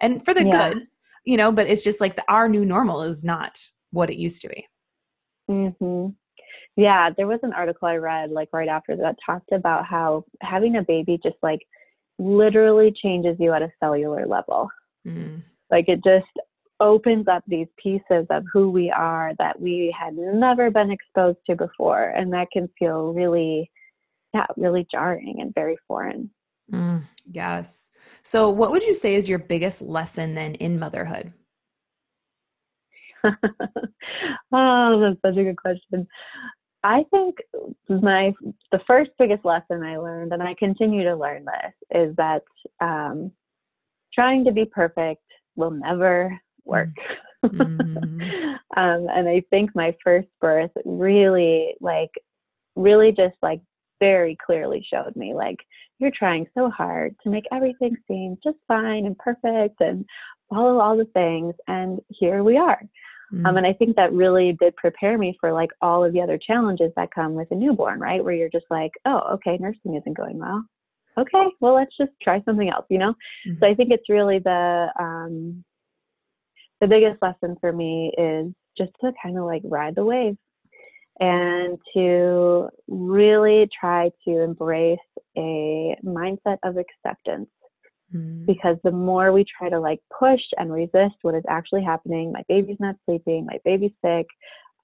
and 0.01 0.23
for 0.23 0.33
the 0.33 0.45
Yeah. 0.45 0.73
good 0.73 0.87
you 1.25 1.37
know 1.37 1.51
but 1.51 1.67
it's 1.67 1.83
just 1.83 1.99
like 2.01 2.15
the, 2.15 2.23
our 2.29 2.47
new 2.47 2.65
normal 2.65 3.01
is 3.01 3.23
not 3.23 3.59
what 3.91 4.09
it 4.09 4.17
used 4.17 4.41
to 4.41 4.49
be 4.49 4.65
hmm 5.47 6.07
Yeah, 6.75 7.09
there 7.15 7.27
was 7.27 7.39
an 7.43 7.53
article 7.53 7.87
I 7.87 7.95
read 7.95 8.31
like 8.31 8.49
right 8.53 8.69
after 8.69 8.95
that 8.97 9.17
talked 9.25 9.51
about 9.51 9.85
how 9.85 10.25
having 10.41 10.77
a 10.77 10.83
baby 10.83 11.19
just 11.21 11.37
like 11.41 11.59
literally 12.19 12.91
changes 12.91 13.37
you 13.39 13.53
at 13.53 13.61
a 13.61 13.71
cellular 13.79 14.25
level. 14.25 14.69
Mm. 15.07 15.41
Like 15.71 15.89
it 15.89 16.03
just 16.03 16.27
opens 16.79 17.27
up 17.27 17.43
these 17.47 17.67
pieces 17.77 18.25
of 18.29 18.45
who 18.51 18.69
we 18.69 18.89
are 18.89 19.33
that 19.39 19.59
we 19.59 19.93
had 19.99 20.15
never 20.15 20.71
been 20.71 20.91
exposed 20.91 21.39
to 21.47 21.55
before. 21.55 22.03
And 22.03 22.31
that 22.33 22.47
can 22.51 22.69
feel 22.79 23.13
really, 23.13 23.69
yeah, 24.33 24.45
really 24.57 24.87
jarring 24.91 25.37
and 25.41 25.53
very 25.53 25.77
foreign. 25.87 26.29
Mm, 26.71 27.03
yes. 27.31 27.89
So, 28.23 28.49
what 28.49 28.71
would 28.71 28.83
you 28.83 28.93
say 28.93 29.15
is 29.15 29.27
your 29.27 29.39
biggest 29.39 29.81
lesson 29.81 30.35
then 30.35 30.55
in 30.55 30.79
motherhood? 30.79 31.33
oh, 33.23 34.99
that's 34.99 35.21
such 35.25 35.37
a 35.37 35.43
good 35.43 35.57
question. 35.57 36.07
I 36.83 37.03
think 37.11 37.37
my 37.89 38.33
the 38.71 38.79
first 38.87 39.11
biggest 39.19 39.43
lesson 39.43 39.83
I 39.83 39.97
learned, 39.97 40.31
and 40.31 40.41
I 40.41 40.53
continue 40.53 41.03
to 41.03 41.15
learn 41.15 41.45
this, 41.45 41.73
is 42.09 42.15
that 42.15 42.43
um, 42.79 43.31
trying 44.13 44.45
to 44.45 44.51
be 44.51 44.65
perfect 44.65 45.23
will 45.55 45.71
never 45.71 46.39
work. 46.65 46.89
Mhm. 47.45 48.59
um, 48.75 49.07
and 49.09 49.29
I 49.29 49.41
think 49.49 49.73
my 49.73 49.95
first 50.03 50.27
birth 50.41 50.71
really, 50.83 51.73
like, 51.79 52.11
really 52.75 53.13
just 53.13 53.37
like 53.41 53.61
very 53.99 54.37
clearly 54.45 54.85
showed 54.89 55.15
me, 55.15 55.33
like, 55.33 55.57
you're 55.99 56.11
trying 56.11 56.47
so 56.53 56.69
hard 56.69 57.15
to 57.23 57.29
make 57.29 57.45
everything 57.51 57.95
seem 58.07 58.37
just 58.43 58.57
fine 58.67 59.05
and 59.05 59.17
perfect 59.17 59.81
and 59.81 60.05
follow 60.49 60.79
all 60.79 60.97
the 60.97 61.05
things, 61.13 61.53
and 61.67 61.99
here 62.09 62.43
we 62.43 62.57
are. 62.57 62.81
Um, 63.31 63.43
Mm. 63.43 63.57
and 63.59 63.67
I 63.67 63.73
think 63.73 63.95
that 63.95 64.11
really 64.11 64.53
did 64.53 64.75
prepare 64.75 65.15
me 65.17 65.37
for 65.39 65.53
like 65.53 65.69
all 65.81 66.03
of 66.03 66.13
the 66.13 66.21
other 66.21 66.39
challenges 66.39 66.91
that 66.95 67.11
come 67.13 67.35
with 67.35 67.51
a 67.51 67.55
newborn, 67.55 67.99
right? 67.99 68.23
Where 68.23 68.33
you're 68.33 68.49
just 68.49 68.65
like, 68.71 68.91
oh, 69.05 69.21
okay, 69.33 69.55
nursing 69.59 69.93
isn't 69.95 70.17
going 70.17 70.39
well. 70.39 70.65
Okay, 71.15 71.45
well, 71.59 71.75
let's 71.75 71.95
just 71.95 72.11
try 72.23 72.41
something 72.43 72.69
else, 72.69 72.85
you 72.89 72.97
know? 72.97 73.13
So 73.59 73.67
I 73.67 73.75
think 73.75 73.91
it's 73.91 74.09
really 74.09 74.39
the 74.39 74.87
um, 74.99 75.63
the 76.81 76.87
biggest 76.87 77.21
lesson 77.21 77.55
for 77.59 77.71
me 77.71 78.13
is 78.17 78.51
just 78.77 78.93
to 79.01 79.11
kind 79.21 79.37
of 79.37 79.43
like 79.45 79.61
ride 79.65 79.95
the 79.95 80.05
wave 80.05 80.37
and 81.19 81.77
to 81.93 82.69
really 82.87 83.67
try 83.77 84.09
to 84.25 84.41
embrace 84.41 84.97
a 85.37 85.95
mindset 86.03 86.57
of 86.63 86.77
acceptance 86.77 87.49
Mm. 88.13 88.47
because 88.47 88.77
the 88.83 88.91
more 88.91 89.31
we 89.31 89.45
try 89.45 89.69
to 89.69 89.79
like 89.79 89.99
push 90.17 90.41
and 90.57 90.73
resist 90.73 91.13
what 91.21 91.35
is 91.35 91.43
actually 91.47 91.83
happening 91.83 92.31
my 92.31 92.41
baby's 92.49 92.79
not 92.79 92.95
sleeping 93.05 93.45
my 93.45 93.59
baby's 93.63 93.91
sick 94.03 94.25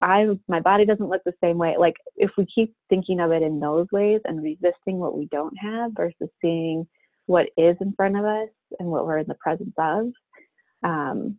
i 0.03 0.27
my 0.47 0.59
body 0.59 0.85
doesn't 0.85 1.09
look 1.09 1.23
the 1.25 1.33
same 1.43 1.57
way 1.57 1.75
like 1.75 1.95
if 2.17 2.29
we 2.37 2.45
keep 2.45 2.75
thinking 2.87 3.19
of 3.19 3.31
it 3.31 3.41
in 3.41 3.59
those 3.59 3.87
ways 3.91 4.21
and 4.25 4.43
resisting 4.43 4.99
what 4.99 5.17
we 5.17 5.25
don't 5.31 5.57
have 5.57 5.91
versus 5.95 6.29
seeing 6.39 6.87
what 7.25 7.47
is 7.57 7.75
in 7.81 7.91
front 7.93 8.15
of 8.15 8.25
us 8.25 8.49
and 8.79 8.87
what 8.87 9.07
we're 9.07 9.17
in 9.17 9.27
the 9.27 9.37
presence 9.39 9.73
of 9.79 10.05
um, 10.83 11.35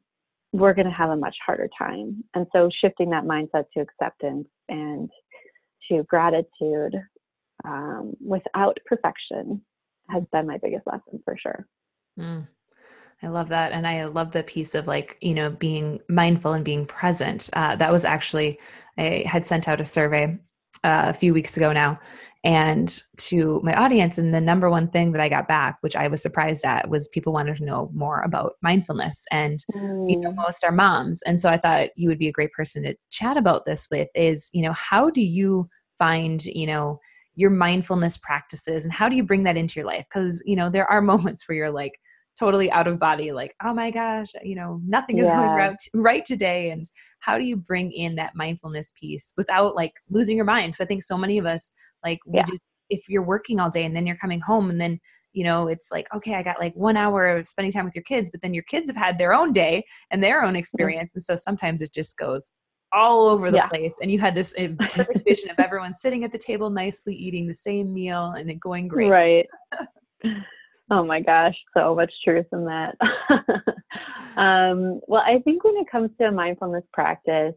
we're 0.53 0.75
going 0.75 0.87
to 0.87 0.93
have 0.93 1.11
a 1.11 1.17
much 1.17 1.37
harder 1.47 1.69
time 1.79 2.25
and 2.35 2.49
so 2.53 2.69
shifting 2.81 3.11
that 3.11 3.23
mindset 3.23 3.67
to 3.73 3.81
acceptance 3.81 4.49
and 4.69 5.11
to 5.91 6.03
gratitude 6.05 6.95
um, 7.65 8.15
without 8.21 8.79
perfection 8.87 9.63
has 10.11 10.23
been 10.33 10.47
my 10.47 10.59
biggest 10.59 10.87
lesson 10.87 11.21
for 11.25 11.37
sure 11.37 11.67
Mm. 12.19 12.47
I 13.23 13.29
love 13.29 13.49
that. 13.49 13.73
And 13.73 13.87
I 13.87 14.05
love 14.05 14.33
the 14.33 14.43
piece 14.43 14.75
of 14.75 14.87
like, 14.87 15.17
you 15.21 15.35
know, 15.35 15.51
being 15.51 16.01
mindful 16.09 16.53
and 16.53 16.65
being 16.65 16.87
present. 16.87 17.49
Uh, 17.55 17.77
that 17.77 17.93
was 17.93 18.05
actually, 18.05 18.59
I 18.99 19.25
had 19.27 19.47
sent 19.47 19.69
out 19.69 19.81
a 19.81 19.85
survey 19.85 20.39
uh, 20.85 21.07
a 21.07 21.15
few 21.15 21.33
weeks 21.33 21.57
ago 21.57 21.73
now 21.73 21.99
and 22.47 23.03
to 23.17 23.61
my 23.65 23.75
audience. 23.75 24.19
And 24.19 24.33
the 24.33 24.41
number 24.41 24.71
one 24.71 24.88
thing 24.88 25.11
that 25.12 25.21
I 25.21 25.29
got 25.29 25.49
back, 25.49 25.79
which 25.81 25.97
I 25.97 26.07
was 26.07 26.23
surprised 26.23 26.65
at, 26.65 26.88
was 26.88 27.09
people 27.09 27.33
wanted 27.33 27.57
to 27.57 27.65
know 27.65 27.91
more 27.93 28.21
about 28.21 28.53
mindfulness. 28.62 29.25
And, 29.33 29.59
you 30.07 30.17
know, 30.23 30.31
Mm. 30.31 30.37
most 30.37 30.65
are 30.65 30.71
moms. 30.71 31.23
And 31.23 31.41
so 31.41 31.50
I 31.50 31.57
thought 31.57 31.88
you 31.97 32.09
would 32.09 32.21
be 32.21 32.29
a 32.29 32.33
great 32.33 32.53
person 32.53 32.85
to 32.85 32.95
chat 33.11 33.37
about 33.37 33.65
this 33.65 33.88
with 33.91 34.09
is, 34.15 34.49
you 34.55 34.62
know, 34.62 34.73
how 34.75 35.11
do 35.11 35.21
you 35.21 35.69
find, 35.99 36.45
you 36.47 36.69
know, 36.69 37.00
your 37.35 37.50
mindfulness 37.50 38.17
practices 38.17 38.85
and 38.85 38.95
how 38.95 39.09
do 39.09 39.17
you 39.17 39.25
bring 39.25 39.43
that 39.43 39.57
into 39.57 39.81
your 39.81 39.87
life? 39.87 40.05
Because, 40.09 40.41
you 40.47 40.55
know, 40.55 40.71
there 40.71 40.87
are 40.87 41.03
moments 41.12 41.49
where 41.49 41.57
you're 41.57 41.71
like, 41.71 41.95
totally 42.38 42.71
out 42.71 42.87
of 42.87 42.99
body 42.99 43.33
like 43.33 43.55
oh 43.65 43.73
my 43.73 43.91
gosh 43.91 44.26
you 44.43 44.55
know 44.55 44.79
nothing 44.87 45.17
is 45.17 45.31
going 45.31 45.50
right, 45.53 45.75
right 45.95 46.25
today 46.26 46.69
and 46.69 46.91
how 47.21 47.38
do 47.38 47.45
you 47.45 47.57
bring 47.57 47.91
in 47.93 48.15
that 48.15 48.35
mindfulness 48.35 48.93
piece 48.95 49.33
without 49.38 49.75
like 49.75 49.95
losing 50.11 50.37
your 50.37 50.45
mind 50.45 50.69
because 50.71 50.83
i 50.83 50.85
think 50.85 51.03
so 51.03 51.17
many 51.17 51.38
of 51.38 51.47
us 51.47 51.73
like 52.07 52.21
we 52.27 52.39
Yeah. 52.39 52.45
just 52.45 52.63
if 52.89 53.09
you're 53.09 53.23
working 53.35 53.59
all 53.59 53.69
day 53.69 53.85
and 53.85 53.97
then 53.97 54.07
you're 54.07 54.17
coming 54.25 54.41
home 54.41 54.71
and 54.71 54.81
then 54.81 54.99
you 55.33 55.43
know 55.45 55.67
it's 55.69 55.91
like 55.91 56.07
okay 56.15 56.35
i 56.37 56.43
got 56.43 56.61
like 56.61 56.75
one 56.75 56.97
hour 56.97 57.37
of 57.37 57.49
spending 57.49 57.73
time 57.73 57.85
with 57.85 57.97
your 57.97 58.05
kids 58.05 58.31
but 58.31 58.41
then 58.41 58.55
your 58.55 58.63
kids 58.65 58.89
have 58.89 58.97
had 58.97 59.19
their 59.19 59.35
own 59.35 59.51
day 59.53 59.85
and 60.11 60.23
their 60.23 60.43
own 60.45 60.55
experience 60.57 61.15
and 61.15 61.23
so 61.23 61.35
sometimes 61.35 61.83
it 61.83 61.93
just 61.93 62.17
goes 62.17 62.53
all 62.93 63.29
over 63.29 63.51
the 63.51 63.57
Yeah. 63.57 63.69
place 63.69 63.99
and 64.01 64.11
you 64.11 64.19
had 64.21 64.35
this 64.35 64.55
uh, 64.59 64.69
perfect 64.95 65.25
vision 65.29 65.51
of 65.51 65.59
everyone 65.59 65.93
sitting 65.93 66.23
at 66.25 66.31
the 66.31 66.39
table 66.39 66.71
nicely 66.71 67.15
eating 67.15 67.47
the 67.47 67.55
same 67.55 67.93
meal 67.93 68.35
and 68.39 68.49
it 68.49 68.61
going 68.61 68.87
great 68.89 69.09
Right. 69.11 69.47
oh 70.91 71.05
my 71.05 71.21
gosh, 71.21 71.57
so 71.77 71.95
much 71.95 72.13
truth 72.25 72.47
in 72.53 72.65
that. 72.65 72.97
um, 74.37 75.01
well, 75.09 75.23
I 75.25 75.41
think 75.45 75.65
when 75.65 75.77
it 75.77 75.91
comes 75.91 76.11
to 76.21 76.29
a 76.29 76.33
mindfulness 76.33 76.85
practice, 76.93 77.55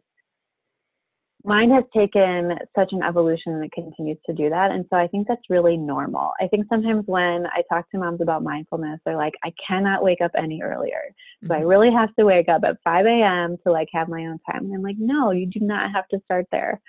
mine 1.46 1.72
has 1.72 1.84
taken 1.96 2.58
such 2.76 2.90
an 2.92 3.02
evolution 3.02 3.54
and 3.54 3.64
it 3.64 3.72
continues 3.72 4.18
to 4.26 4.34
do 4.34 4.50
that. 4.50 4.72
And 4.72 4.86
so 4.90 4.98
I 4.98 5.08
think 5.08 5.28
that's 5.28 5.50
really 5.50 5.78
normal. 5.78 6.32
I 6.42 6.48
think 6.48 6.66
sometimes 6.70 7.06
when 7.08 7.46
I 7.48 7.62
talk 7.72 7.90
to 7.92 7.98
moms 7.98 8.22
about 8.22 8.44
mindfulness, 8.44 9.00
they're 9.06 9.16
like, 9.16 9.34
I 9.44 9.54
cannot 9.66 10.04
wake 10.04 10.22
up 10.22 10.32
any 10.38 10.62
earlier. 10.62 11.02
So 11.48 11.54
I 11.56 11.62
Mhm. 11.62 11.70
really 11.70 11.92
have 11.92 12.14
to 12.16 12.26
wake 12.26 12.50
up 12.50 12.64
at 12.66 12.82
5 12.84 13.06
a.m. 13.06 13.58
to 13.64 13.72
like 13.72 13.88
have 13.94 14.10
my 14.10 14.26
own 14.26 14.40
time. 14.52 14.66
And 14.66 14.74
I'm 14.74 14.82
like, 14.82 14.98
no, 15.00 15.32
you 15.32 15.46
do 15.46 15.62
not 15.62 15.92
have 15.92 16.08
to 16.10 16.20
start 16.26 16.46
there. 16.52 16.82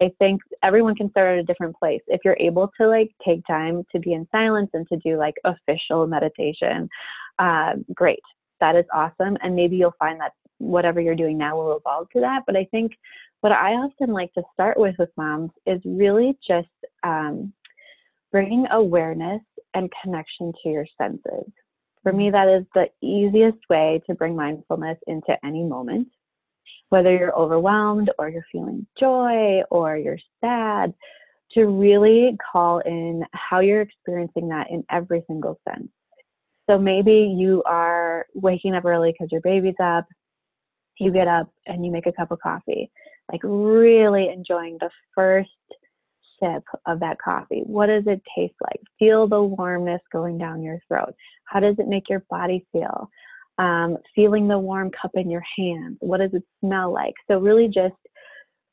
I 0.00 0.10
think 0.18 0.40
everyone 0.62 0.96
can 0.96 1.10
start 1.10 1.34
at 1.34 1.40
a 1.40 1.44
different 1.44 1.76
place. 1.76 2.02
If 2.08 2.22
you're 2.24 2.36
able 2.40 2.72
to 2.80 2.88
like 2.88 3.10
take 3.24 3.46
time 3.46 3.84
to 3.92 4.00
be 4.00 4.14
in 4.14 4.26
silence 4.32 4.70
and 4.74 4.86
to 4.88 4.96
do 4.96 5.16
like 5.16 5.34
official 5.44 6.06
meditation, 6.08 6.88
uh, 7.38 7.74
great. 7.94 8.22
That 8.60 8.74
is 8.76 8.84
awesome. 8.92 9.36
And 9.42 9.54
maybe 9.54 9.76
you'll 9.76 9.94
find 9.98 10.20
that 10.20 10.32
whatever 10.58 11.00
you're 11.00 11.14
doing 11.14 11.38
now 11.38 11.56
will 11.56 11.76
evolve 11.76 12.08
to 12.10 12.20
that. 12.20 12.42
But 12.46 12.56
I 12.56 12.64
think 12.70 12.92
what 13.42 13.52
I 13.52 13.72
often 13.72 14.10
like 14.10 14.32
to 14.34 14.42
start 14.52 14.78
with 14.78 14.94
with 14.98 15.10
moms 15.16 15.50
is 15.66 15.80
really 15.84 16.38
just 16.46 16.68
um, 17.02 17.52
bringing 18.30 18.66
awareness 18.70 19.42
and 19.74 19.92
connection 20.02 20.52
to 20.62 20.68
your 20.68 20.86
senses. 20.96 21.50
For 22.04 22.12
me, 22.12 22.30
that 22.30 22.48
is 22.48 22.64
the 22.74 22.88
easiest 23.02 23.58
way 23.68 24.00
to 24.06 24.14
bring 24.14 24.36
mindfulness 24.36 24.98
into 25.08 25.36
any 25.44 25.64
moment. 25.64 26.08
Whether 26.90 27.16
you're 27.16 27.36
overwhelmed 27.36 28.10
or 28.16 28.28
you're 28.28 28.46
feeling 28.52 28.86
joy 28.98 29.62
or 29.70 29.96
you're 29.96 30.18
sad, 30.40 30.94
to 31.54 31.66
really 31.66 32.36
call 32.52 32.78
in 32.80 33.24
how 33.32 33.60
you're 33.60 33.82
experiencing 33.82 34.48
that 34.48 34.70
in 34.70 34.84
every 34.90 35.22
single 35.26 35.60
sense. 35.68 35.88
So 36.70 36.78
maybe 36.78 37.34
you 37.36 37.62
are 37.66 38.26
waking 38.34 38.74
up 38.74 38.84
early 38.84 39.12
because 39.12 39.30
your 39.30 39.42
baby's 39.42 39.74
up, 39.82 40.06
you 40.98 41.12
get 41.12 41.28
up 41.28 41.50
and 41.66 41.84
you 41.84 41.90
make 41.90 42.06
a 42.06 42.12
cup 42.12 42.30
of 42.30 42.38
coffee, 42.40 42.90
like 43.30 43.40
really 43.44 44.28
enjoying 44.28 44.78
the 44.80 44.90
first 45.14 45.50
sip 46.40 46.64
of 46.86 47.00
that 47.00 47.18
coffee. 47.22 47.62
What 47.64 47.86
does 47.86 48.04
it 48.06 48.22
taste 48.36 48.54
like? 48.62 48.80
Feel 48.98 49.28
the 49.28 49.42
warmness 49.42 50.00
going 50.12 50.38
down 50.38 50.62
your 50.62 50.78
throat. 50.88 51.14
How 51.44 51.60
does 51.60 51.76
it 51.78 51.88
make 51.88 52.08
your 52.08 52.24
body 52.30 52.66
feel? 52.72 53.10
Um, 53.58 53.98
feeling 54.14 54.48
the 54.48 54.58
warm 54.58 54.90
cup 54.90 55.12
in 55.14 55.30
your 55.30 55.44
hands. 55.56 55.98
What 56.00 56.18
does 56.18 56.32
it 56.32 56.42
smell 56.60 56.92
like? 56.92 57.14
So, 57.28 57.38
really 57.38 57.68
just 57.68 57.94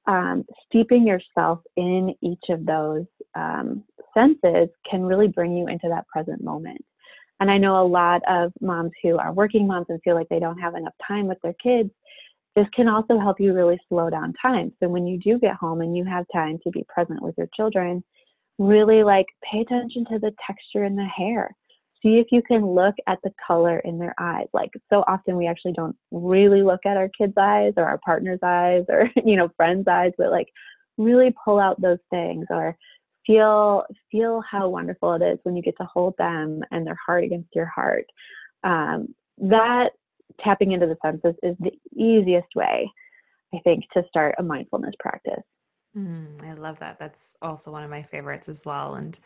um, 0.07 0.45
steeping 0.65 1.05
yourself 1.05 1.59
in 1.75 2.15
each 2.21 2.43
of 2.49 2.65
those 2.65 3.05
um, 3.35 3.83
senses 4.13 4.69
can 4.89 5.03
really 5.03 5.27
bring 5.27 5.55
you 5.55 5.67
into 5.67 5.87
that 5.89 6.07
present 6.07 6.43
moment. 6.43 6.83
And 7.39 7.49
I 7.49 7.57
know 7.57 7.81
a 7.81 7.87
lot 7.87 8.21
of 8.27 8.51
moms 8.59 8.91
who 9.03 9.17
are 9.17 9.31
working 9.31 9.67
moms 9.67 9.85
and 9.89 10.01
feel 10.01 10.15
like 10.15 10.27
they 10.29 10.39
don't 10.39 10.57
have 10.59 10.75
enough 10.75 10.95
time 11.07 11.27
with 11.27 11.37
their 11.41 11.55
kids. 11.61 11.91
This 12.55 12.67
can 12.75 12.87
also 12.87 13.19
help 13.19 13.39
you 13.39 13.53
really 13.53 13.79
slow 13.87 14.09
down 14.09 14.33
time. 14.41 14.73
So 14.81 14.89
when 14.89 15.07
you 15.07 15.19
do 15.19 15.39
get 15.39 15.55
home 15.55 15.81
and 15.81 15.95
you 15.95 16.03
have 16.05 16.25
time 16.33 16.59
to 16.63 16.71
be 16.71 16.85
present 16.89 17.21
with 17.21 17.35
your 17.37 17.47
children, 17.55 18.03
really 18.57 19.03
like 19.03 19.27
pay 19.49 19.61
attention 19.61 20.05
to 20.11 20.19
the 20.19 20.31
texture 20.45 20.83
in 20.83 20.95
the 20.95 21.05
hair. 21.05 21.55
See 22.01 22.17
if 22.17 22.27
you 22.31 22.41
can 22.41 22.65
look 22.65 22.95
at 23.07 23.19
the 23.23 23.31
color 23.45 23.79
in 23.79 23.99
their 23.99 24.15
eyes. 24.19 24.47
Like 24.53 24.71
so 24.91 25.03
often 25.07 25.37
we 25.37 25.47
actually 25.47 25.73
don't 25.73 25.95
really 26.11 26.63
look 26.63 26.81
at 26.85 26.97
our 26.97 27.09
kids' 27.17 27.33
eyes 27.37 27.73
or 27.77 27.85
our 27.85 27.99
partner's 27.99 28.39
eyes 28.43 28.83
or 28.89 29.09
you 29.25 29.35
know 29.35 29.49
friends' 29.55 29.87
eyes, 29.87 30.11
but 30.17 30.31
like 30.31 30.47
really 30.97 31.33
pull 31.43 31.59
out 31.59 31.81
those 31.81 31.99
things 32.09 32.45
or 32.49 32.75
feel 33.25 33.85
feel 34.11 34.41
how 34.49 34.69
wonderful 34.69 35.13
it 35.13 35.21
is 35.21 35.39
when 35.43 35.55
you 35.55 35.61
get 35.61 35.75
to 35.77 35.87
hold 35.91 36.15
them 36.17 36.61
and 36.71 36.85
their 36.85 36.97
heart 37.05 37.23
against 37.23 37.49
your 37.53 37.67
heart. 37.67 38.05
Um, 38.63 39.13
that 39.37 39.91
tapping 40.41 40.71
into 40.71 40.87
the 40.87 40.97
senses 41.03 41.35
is 41.43 41.55
the 41.59 41.71
easiest 41.95 42.53
way, 42.55 42.89
I 43.53 43.59
think, 43.63 43.83
to 43.93 44.03
start 44.07 44.35
a 44.37 44.43
mindfulness 44.43 44.93
practice. 44.99 45.43
Mm, 45.97 46.43
I 46.43 46.53
love 46.53 46.79
that. 46.79 46.99
That's 46.99 47.35
also 47.41 47.71
one 47.71 47.83
of 47.83 47.89
my 47.89 48.03
favorites 48.03 48.47
as 48.47 48.63
well. 48.65 48.95
And 48.95 49.19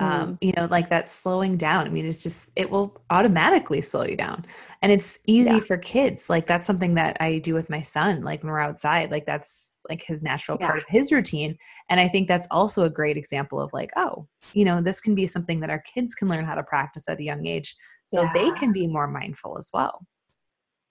um, 0.00 0.34
mm. 0.34 0.38
you 0.40 0.52
know, 0.56 0.66
like 0.70 0.88
that 0.88 1.08
slowing 1.08 1.56
down. 1.56 1.86
I 1.86 1.90
mean, 1.90 2.04
it's 2.04 2.22
just 2.22 2.50
it 2.56 2.68
will 2.68 2.96
automatically 3.10 3.80
slow 3.80 4.04
you 4.04 4.16
down, 4.16 4.44
and 4.82 4.90
it's 4.90 5.20
easy 5.26 5.54
yeah. 5.54 5.60
for 5.60 5.76
kids. 5.76 6.28
Like 6.28 6.46
that's 6.46 6.66
something 6.66 6.94
that 6.94 7.16
I 7.20 7.38
do 7.38 7.54
with 7.54 7.70
my 7.70 7.80
son. 7.80 8.22
Like 8.22 8.42
when 8.42 8.52
we're 8.52 8.60
outside, 8.60 9.12
like 9.12 9.24
that's 9.24 9.76
like 9.88 10.02
his 10.02 10.22
natural 10.22 10.58
yeah. 10.60 10.66
part 10.66 10.78
of 10.78 10.86
his 10.88 11.12
routine. 11.12 11.56
And 11.90 12.00
I 12.00 12.08
think 12.08 12.26
that's 12.26 12.48
also 12.50 12.84
a 12.84 12.90
great 12.90 13.16
example 13.16 13.60
of 13.60 13.72
like, 13.72 13.90
oh, 13.96 14.26
you 14.52 14.64
know, 14.64 14.80
this 14.80 15.00
can 15.00 15.14
be 15.14 15.28
something 15.28 15.60
that 15.60 15.70
our 15.70 15.82
kids 15.94 16.14
can 16.14 16.28
learn 16.28 16.44
how 16.44 16.56
to 16.56 16.64
practice 16.64 17.08
at 17.08 17.20
a 17.20 17.24
young 17.24 17.46
age, 17.46 17.74
so 18.04 18.22
yeah. 18.22 18.32
they 18.34 18.50
can 18.52 18.72
be 18.72 18.88
more 18.88 19.06
mindful 19.06 19.58
as 19.58 19.70
well. 19.72 20.04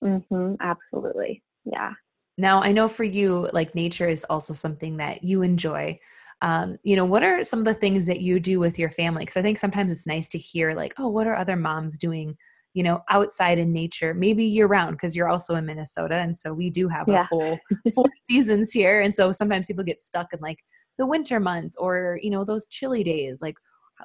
Mm-hmm, 0.03 0.55
absolutely. 0.59 1.43
Yeah. 1.65 1.93
Now, 2.37 2.61
I 2.61 2.71
know 2.71 2.87
for 2.87 3.03
you, 3.03 3.49
like 3.53 3.75
nature 3.75 4.09
is 4.09 4.25
also 4.25 4.53
something 4.53 4.97
that 4.97 5.23
you 5.23 5.43
enjoy. 5.43 5.97
Um, 6.41 6.77
you 6.83 6.95
know, 6.95 7.05
what 7.05 7.23
are 7.23 7.43
some 7.43 7.59
of 7.59 7.65
the 7.65 7.73
things 7.73 8.05
that 8.07 8.19
you 8.19 8.39
do 8.39 8.59
with 8.59 8.77
your 8.77 8.91
family? 8.91 9.21
Because 9.21 9.37
I 9.37 9.41
think 9.41 9.59
sometimes 9.59 9.91
it's 9.91 10.07
nice 10.07 10.27
to 10.29 10.37
hear, 10.37 10.73
like, 10.73 10.93
oh, 10.97 11.07
what 11.07 11.27
are 11.27 11.35
other 11.35 11.55
moms 11.55 11.97
doing, 11.97 12.35
you 12.73 12.83
know, 12.83 13.01
outside 13.09 13.59
in 13.59 13.71
nature, 13.71 14.13
maybe 14.13 14.43
year 14.43 14.67
round, 14.67 14.97
because 14.97 15.15
you're 15.15 15.29
also 15.29 15.55
in 15.55 15.65
Minnesota. 15.65 16.15
And 16.15 16.35
so 16.35 16.53
we 16.53 16.69
do 16.69 16.87
have 16.89 17.07
yeah. 17.07 17.23
a 17.23 17.27
full 17.27 17.59
four 17.95 18.09
seasons 18.17 18.71
here. 18.71 19.01
And 19.01 19.13
so 19.13 19.31
sometimes 19.31 19.67
people 19.67 19.83
get 19.83 20.01
stuck 20.01 20.33
in 20.33 20.39
like 20.41 20.59
the 20.97 21.05
winter 21.05 21.39
months 21.39 21.75
or, 21.77 22.19
you 22.21 22.29
know, 22.29 22.43
those 22.43 22.67
chilly 22.67 23.03
days. 23.03 23.41
Like, 23.41 23.55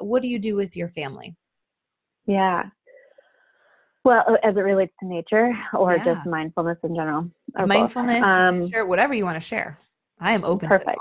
what 0.01 0.23
do 0.23 0.29
you 0.29 0.39
do 0.39 0.55
with 0.55 0.77
your 0.77 0.89
family? 0.89 1.35
Yeah. 2.27 2.67
Well, 4.09 4.25
uh, 4.27 4.37
as 4.43 4.57
it 4.57 4.61
relates 4.61 4.95
to 5.01 5.07
nature 5.07 5.53
or 5.75 5.95
yeah. 5.95 6.15
just 6.15 6.27
mindfulness 6.27 6.79
in 6.83 6.95
general? 6.95 7.31
Mindfulness, 7.67 8.25
um, 8.25 8.71
sure, 8.71 8.87
whatever 8.87 9.13
you 9.13 9.25
want 9.25 9.37
to 9.37 9.47
share. 9.47 9.77
I 10.19 10.33
am 10.33 10.45
open 10.45 10.67
perfect. 10.67 10.99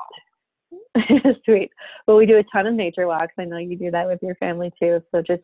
Sweet. 1.46 1.72
Well, 2.06 2.18
we 2.18 2.26
do 2.26 2.36
a 2.36 2.44
ton 2.52 2.68
of 2.68 2.74
nature 2.74 3.08
walks. 3.08 3.34
I 3.40 3.46
know 3.46 3.60
you 3.60 3.78
do 3.78 3.92
that 3.92 4.08
with 4.08 4.20
your 4.22 4.36
family 4.36 4.74
too. 4.78 5.02
So 5.16 5.22
just 5.22 5.44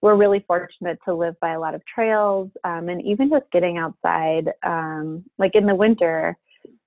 we're 0.00 0.14
really 0.14 0.46
fortunate 0.46 0.98
to 1.06 1.12
live 1.12 1.34
by 1.42 1.50
a 1.50 1.60
lot 1.60 1.74
of 1.74 1.82
trails 1.84 2.48
um, 2.64 2.88
and 2.88 3.04
even 3.04 3.28
just 3.28 3.44
getting 3.52 3.76
outside, 3.76 4.50
um, 4.62 5.24
like 5.38 5.54
in 5.54 5.66
the 5.66 5.74
winter, 5.74 6.38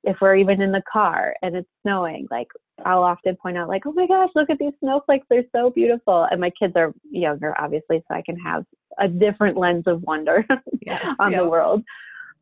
if 0.04 0.18
we're 0.20 0.36
even 0.36 0.62
in 0.64 0.72
the 0.72 0.82
car 0.92 1.36
and 1.44 1.56
it's 1.56 1.70
snowing, 1.84 2.28
like 2.32 2.48
I'll 2.86 3.04
often 3.04 3.36
point 3.36 3.58
out, 3.58 3.68
like, 3.68 3.86
oh 3.86 3.94
my 3.94 4.08
gosh, 4.08 4.30
look 4.34 4.50
at 4.50 4.58
these 4.58 4.74
snowflakes. 4.80 5.28
They're 5.30 5.44
so 5.56 5.70
beautiful. 5.70 6.28
And 6.32 6.42
my 6.42 6.50
kids 6.60 6.74
are 6.76 6.92
younger, 7.12 7.54
obviously, 7.60 8.04
so 8.08 8.16
I 8.16 8.24
can 8.24 8.38
have 8.40 8.66
a 9.00 9.08
different 9.08 9.58
lens 9.58 9.84
of 9.88 10.02
wonder 10.04 10.46
yes, 10.86 11.16
on 11.20 11.32
the 11.32 11.46
world. 11.46 11.84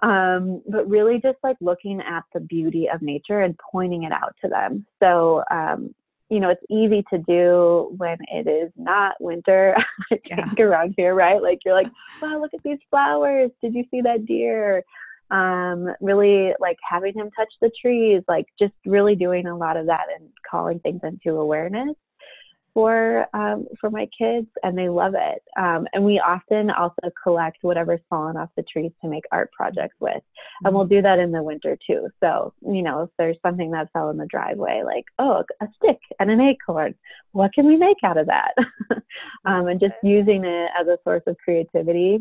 Um, 0.02 0.62
but 0.68 0.88
really 0.90 1.20
just 1.22 1.38
like 1.44 1.58
looking 1.62 2.02
at 2.02 2.24
the 2.34 2.40
beauty 2.40 2.88
of 2.94 3.02
nature 3.02 3.42
and 3.42 3.58
pointing 3.72 4.04
it 4.04 4.12
out 4.12 4.36
to 4.44 4.50
them. 4.50 4.86
So, 5.02 5.44
um, 5.50 5.96
you 6.30 6.40
know, 6.40 6.50
it's 6.50 6.64
easy 6.70 7.04
to 7.12 7.18
do 7.20 7.94
when 7.98 8.18
it 8.32 8.48
is 8.48 8.72
not 8.76 9.16
winter, 9.20 9.76
I 10.12 10.18
think, 10.28 10.58
yeah. 10.58 10.66
around 10.66 10.96
here, 10.98 11.14
right? 11.14 11.42
Like 11.42 11.60
you're 11.64 11.76
like, 11.76 11.92
wow, 12.22 12.40
look 12.40 12.54
at 12.54 12.64
these 12.64 12.80
flowers. 12.90 13.52
Did 13.62 13.74
you 13.74 13.86
see 13.90 14.02
that 14.02 14.26
deer? 14.26 14.84
Um, 15.32 15.88
really 16.02 16.54
like 16.60 16.78
having 16.88 17.14
him 17.14 17.32
touch 17.32 17.52
the 17.62 17.72
trees, 17.82 18.22
like 18.28 18.46
just 18.60 18.74
really 18.86 19.16
doing 19.16 19.48
a 19.48 19.58
lot 19.58 19.78
of 19.78 19.88
that 19.88 20.06
and 20.20 20.30
calling 20.50 20.80
things 20.80 21.02
into 21.04 21.38
awareness 21.38 21.96
for 22.76 23.26
um, 23.34 23.66
for 23.80 23.90
my 23.90 24.08
kids, 24.16 24.48
and 24.62 24.78
they 24.78 24.90
love 24.90 25.14
it. 25.16 25.42
Um, 25.58 25.88
and 25.94 26.04
we 26.04 26.20
often 26.20 26.70
also 26.70 27.10
collect 27.24 27.60
whatever's 27.62 28.02
fallen 28.10 28.36
off 28.36 28.50
the 28.58 28.64
trees 28.64 28.92
to 29.02 29.10
make 29.10 29.24
art 29.32 29.50
projects 29.54 29.96
with, 30.00 30.18
mm-hmm. 30.18 30.68
and 30.68 30.76
we'll 30.76 30.86
do 30.86 31.02
that 31.02 31.18
in 31.18 31.32
the 31.32 31.42
winter 31.42 31.78
too. 31.88 32.10
So 32.22 32.54
you 32.62 32.84
know, 32.84 33.04
if 33.04 33.10
there's 33.18 33.38
something 33.44 33.72
that 33.72 33.92
fell 33.94 34.10
in 34.10 34.18
the 34.18 34.28
driveway, 34.28 34.84
like 34.86 35.06
oh, 35.18 35.44
a 35.62 35.68
stick 35.78 36.00
and 36.20 36.30
an 36.30 36.42
acorn, 36.42 36.94
what 37.32 37.54
can 37.54 37.66
we 37.66 37.78
make 37.78 37.98
out 38.04 38.18
of 38.18 38.28
that? 38.28 38.54
um, 39.46 39.68
and 39.68 39.80
just 39.80 39.96
using 40.04 40.44
it 40.44 40.70
as 40.80 40.88
a 40.88 41.00
source 41.06 41.24
of 41.28 41.38
creativity 41.44 42.20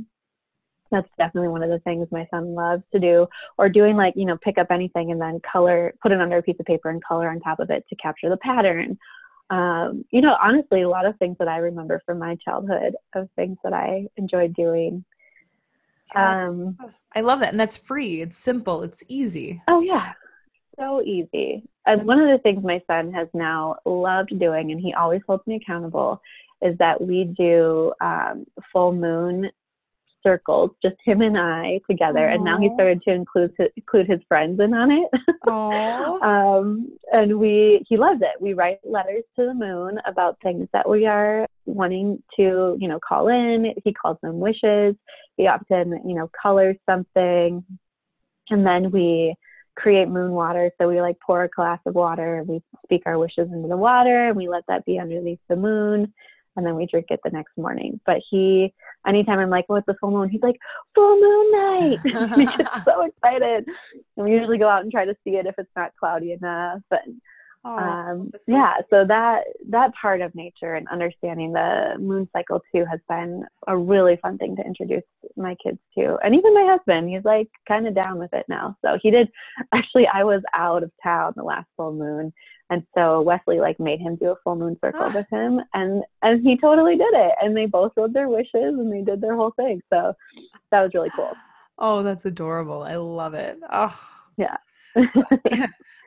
that's 0.91 1.09
definitely 1.19 1.49
one 1.49 1.63
of 1.63 1.71
the 1.71 1.81
things 1.81 2.07
my 2.13 2.27
son 2.31 2.55
loves 2.55 2.83
to 2.93 3.01
do 3.01 3.27
or 3.59 3.69
doing 3.69 3.97
like 3.97 4.15
you 4.17 4.25
know 4.25 4.37
pick 4.43 4.59
up 4.59 4.69
anything 4.71 5.11
and 5.11 5.21
then 5.21 5.41
color 5.51 5.93
put 6.01 6.13
it 6.13 6.21
under 6.21 6.39
a 6.39 6.43
piece 6.43 6.57
of 6.61 6.67
paper 6.67 6.91
and 6.91 7.03
color 7.03 7.29
on 7.29 7.41
top 7.41 7.59
of 7.59 7.71
it 7.71 7.85
to 7.89 7.97
capture 7.97 8.29
the 8.29 8.37
pattern 8.37 8.97
um, 9.51 10.05
you 10.11 10.21
know, 10.21 10.37
honestly, 10.43 10.83
a 10.83 10.89
lot 10.89 11.07
of 11.07 11.17
things 11.19 11.37
that 11.39 11.49
I 11.49 11.59
remember 11.59 12.03
from 12.07 12.19
my 12.19 12.37
childhood 12.37 12.97
of 13.15 13.29
things 13.37 13.59
that 13.65 13.73
I 13.73 14.07
enjoyed 14.17 14.55
doing. 14.55 15.05
Um, 16.15 16.79
I 17.15 17.21
love 17.21 17.41
that. 17.41 17.51
And 17.51 17.61
that's 17.61 17.77
free. 17.77 18.21
It's 18.21 18.39
simple. 18.39 18.83
It's 18.83 19.03
easy. 19.09 19.63
Oh, 19.69 19.81
yeah. 19.81 20.13
So 20.79 21.03
easy. 21.03 21.63
And 21.87 22.07
one 22.07 22.21
of 22.21 22.29
the 22.29 22.39
things 22.43 22.65
my 22.65 22.83
son 22.87 23.13
has 23.13 23.29
now 23.35 23.77
loved 23.85 24.39
doing, 24.39 24.73
and 24.73 24.81
he 24.81 24.95
always 24.95 25.23
holds 25.27 25.47
me 25.47 25.57
accountable, 25.57 26.21
is 26.63 26.77
that 26.79 27.01
we 27.01 27.25
do 27.25 27.93
um, 28.01 28.47
full 28.73 28.93
moon 28.93 29.51
circles, 30.25 30.71
just 30.83 30.97
him 31.05 31.21
and 31.21 31.39
I 31.39 31.81
together. 31.89 32.21
Aww. 32.21 32.35
And 32.35 32.45
now 32.45 32.59
he 32.59 32.71
started 32.75 33.03
to 33.03 33.13
include 33.13 33.53
include 33.77 34.09
his 34.09 34.21
friends 34.27 34.59
in 34.61 34.75
on 34.75 34.91
it. 34.91 35.09
um, 36.23 36.99
and 37.13 37.39
we 37.39 37.85
he 37.89 37.97
loves 37.97 38.21
it. 38.23 38.41
We 38.41 38.55
write 38.55 38.79
letters 38.85 39.23
to 39.37 39.47
the 39.47 39.55
moon 39.55 40.01
about 40.07 40.39
things 40.43 40.69
that 40.73 40.89
we 40.89 41.07
are 41.07 41.47
wanting 41.67 42.23
to, 42.37 42.77
you 42.81 42.89
know, 42.89 42.99
call 43.07 43.29
in. 43.29 43.75
He 43.85 43.93
calls 43.93 44.19
them 44.23 44.41
wishes. 44.41 44.97
He 45.37 45.47
often, 45.47 46.01
you 46.07 46.15
know, 46.15 46.31
colors 46.41 46.77
something, 46.89 47.65
and 48.51 48.67
then 48.67 48.91
we 48.91 49.35
create 49.77 50.09
moon 50.09 50.33
water. 50.33 50.71
So 50.81 50.89
we 50.89 51.01
like 51.01 51.17
pour 51.25 51.45
a 51.45 51.49
glass 51.49 51.81
of 51.87 51.95
water 51.95 52.39
and 52.39 52.49
we 52.49 52.63
speak 52.85 53.03
our 53.07 53.19
wishes 53.19 53.49
into 53.53 53.69
the 53.69 53.77
water 53.77 54.29
and 54.29 54.37
we 54.37 54.49
let 54.49 54.65
that 54.69 54.85
be 54.85 54.99
underneath 54.99 55.41
the 55.49 55.57
moon 55.57 56.13
and 56.57 56.67
then 56.67 56.77
we 56.77 56.87
drink 56.87 57.07
it 57.11 57.21
the 57.25 57.31
next 57.31 57.57
morning. 57.57 58.01
But 58.07 58.21
he, 58.31 58.73
anytime 59.07 59.39
I'm 59.39 59.51
like, 59.51 59.69
"What's 59.69 59.87
the 59.87 59.95
full 60.01 60.11
moon?" 60.11 60.29
He's 60.29 60.43
like, 60.43 60.59
"Full 60.95 61.21
moon 61.21 61.53
night!" 61.53 62.01
he 62.37 62.47
gets 62.47 62.85
so 62.85 63.03
excited. 63.07 63.67
And 64.17 64.27
we 64.27 64.33
usually 64.33 64.59
go 64.59 64.69
out 64.69 64.83
and 64.83 64.93
try 64.93 65.05
to 65.05 65.17
see 65.25 65.37
it 65.37 65.47
if 65.47 65.55
it's 65.59 65.71
not 65.77 65.93
cloudy 65.99 66.33
enough. 66.33 66.81
But 66.91 67.01
oh, 67.65 67.77
um, 67.77 68.31
so 68.33 68.41
yeah, 68.47 68.75
sweet. 68.75 68.87
so 68.91 69.05
that 69.07 69.45
that 69.71 69.93
part 70.01 70.21
of 70.21 70.35
nature 70.35 70.75
and 70.75 70.87
understanding 70.89 71.53
the 71.53 71.97
moon 71.99 72.29
cycle 72.33 72.63
too 72.75 72.85
has 72.85 73.01
been 73.09 73.45
a 73.67 73.77
really 73.77 74.17
fun 74.23 74.39
thing 74.39 74.57
to 74.57 74.63
introduce 74.63 75.05
my 75.37 75.57
kids 75.63 75.79
to, 75.99 76.17
and 76.23 76.35
even 76.35 76.55
my 76.55 76.65
husband. 76.65 77.09
He's 77.09 77.25
like 77.25 77.49
kind 77.67 77.87
of 77.87 77.95
down 77.95 78.19
with 78.19 78.33
it 78.33 78.47
now. 78.49 78.77
So 78.85 78.99
he 79.03 79.11
did. 79.11 79.29
Actually, 79.73 80.07
I 80.07 80.25
was 80.25 80.43
out 80.55 80.83
of 80.83 80.91
town 81.03 81.33
the 81.37 81.43
last 81.43 81.69
full 81.77 81.93
moon 81.93 82.33
and 82.71 82.83
so 82.97 83.21
Wesley 83.21 83.61
like 83.61 83.79
made 83.79 84.01
him 84.01 84.17
do 84.17 84.31
a 84.31 84.37
full 84.43 84.57
moon 84.57 84.77
circle 84.83 85.07
with 85.15 85.27
him 85.31 85.61
and 85.75 86.03
and 86.23 86.43
he 86.43 86.57
totally 86.59 86.97
did 86.97 87.13
it. 87.13 87.33
And 87.41 87.57
they 87.57 87.67
both 87.67 87.93
wrote 87.97 88.13
their 88.13 88.29
wishes 88.29 88.49
and 88.55 88.93
they 88.93 89.03
did 89.03 89.21
their 89.21 89.37
whole 89.37 89.53
thing. 89.53 89.83
So 89.93 90.15
that 90.71 90.83
was 90.83 90.93
really 90.95 91.11
cool. 91.15 91.33
Oh, 91.77 92.05
that's 92.05 92.25
adorable. 92.25 92.85
I 92.85 92.95
love 92.95 93.35
it. 93.35 93.59
Oh. 93.73 93.95
Yeah. 94.37 94.57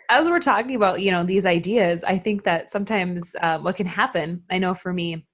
As 0.09 0.29
we're 0.29 0.39
talking 0.39 0.75
about, 0.75 1.01
you 1.01 1.11
know, 1.11 1.23
these 1.23 1.45
ideas, 1.45 2.05
I 2.05 2.17
think 2.17 2.43
that 2.43 2.69
sometimes 2.69 3.35
um, 3.41 3.65
what 3.65 3.75
can 3.75 3.85
happen, 3.85 4.43
I 4.49 4.59
know 4.59 4.73
for 4.73 4.93
me, 4.93 5.25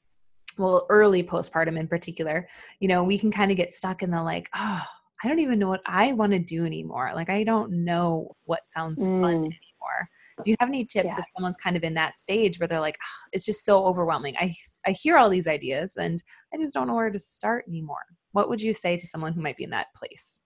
well, 0.58 0.88
early 0.90 1.24
postpartum 1.24 1.78
in 1.78 1.88
particular, 1.88 2.48
you 2.80 2.88
know, 2.88 3.04
we 3.04 3.20
can 3.20 3.32
kind 3.32 3.52
of 3.52 3.58
get 3.58 3.72
stuck 3.72 4.02
in 4.02 4.10
the 4.10 4.24
like, 4.24 4.50
oh, 4.56 4.82
I 5.24 5.28
don't 5.28 5.40
even 5.40 5.60
know 5.60 5.70
what 5.70 5.82
I 5.86 6.14
want 6.14 6.32
to 6.34 6.40
do 6.40 6.66
anymore. 6.66 7.12
Like, 7.14 7.30
I 7.30 7.44
don't 7.44 7.84
know 7.84 8.36
what 8.46 8.62
sounds 8.68 9.04
mm. 9.04 9.22
fun 9.22 9.36
anymore 9.36 10.10
do 10.38 10.52
you 10.52 10.56
have 10.60 10.70
any 10.70 10.86
tips 10.86 11.14
yeah. 11.14 11.20
if 11.20 11.26
someone's 11.36 11.58
kind 11.58 11.76
of 11.76 11.84
in 11.84 11.94
that 11.94 12.18
stage 12.18 12.60
where 12.60 12.68
they're 12.68 12.80
like 12.80 12.98
oh, 13.02 13.28
it's 13.32 13.46
just 13.46 13.66
so 13.66 13.86
overwhelming. 13.86 14.36
I 14.40 14.54
i 14.86 14.92
hear 14.92 15.18
all 15.18 15.30
these 15.30 15.48
ideas 15.48 15.98
and 15.98 16.22
i 16.54 16.58
just 16.58 16.74
don't 16.74 16.88
know 16.88 16.96
where 16.96 17.10
to 17.10 17.20
start 17.20 17.66
anymore. 17.68 18.06
What 18.32 18.50
would 18.50 18.62
you 18.62 18.74
say 18.74 18.98
to 18.98 19.08
someone 19.08 19.34
who 19.34 19.42
might 19.42 19.58
be 19.58 19.64
in 19.64 19.70
that 19.72 19.94
place? 19.96 20.42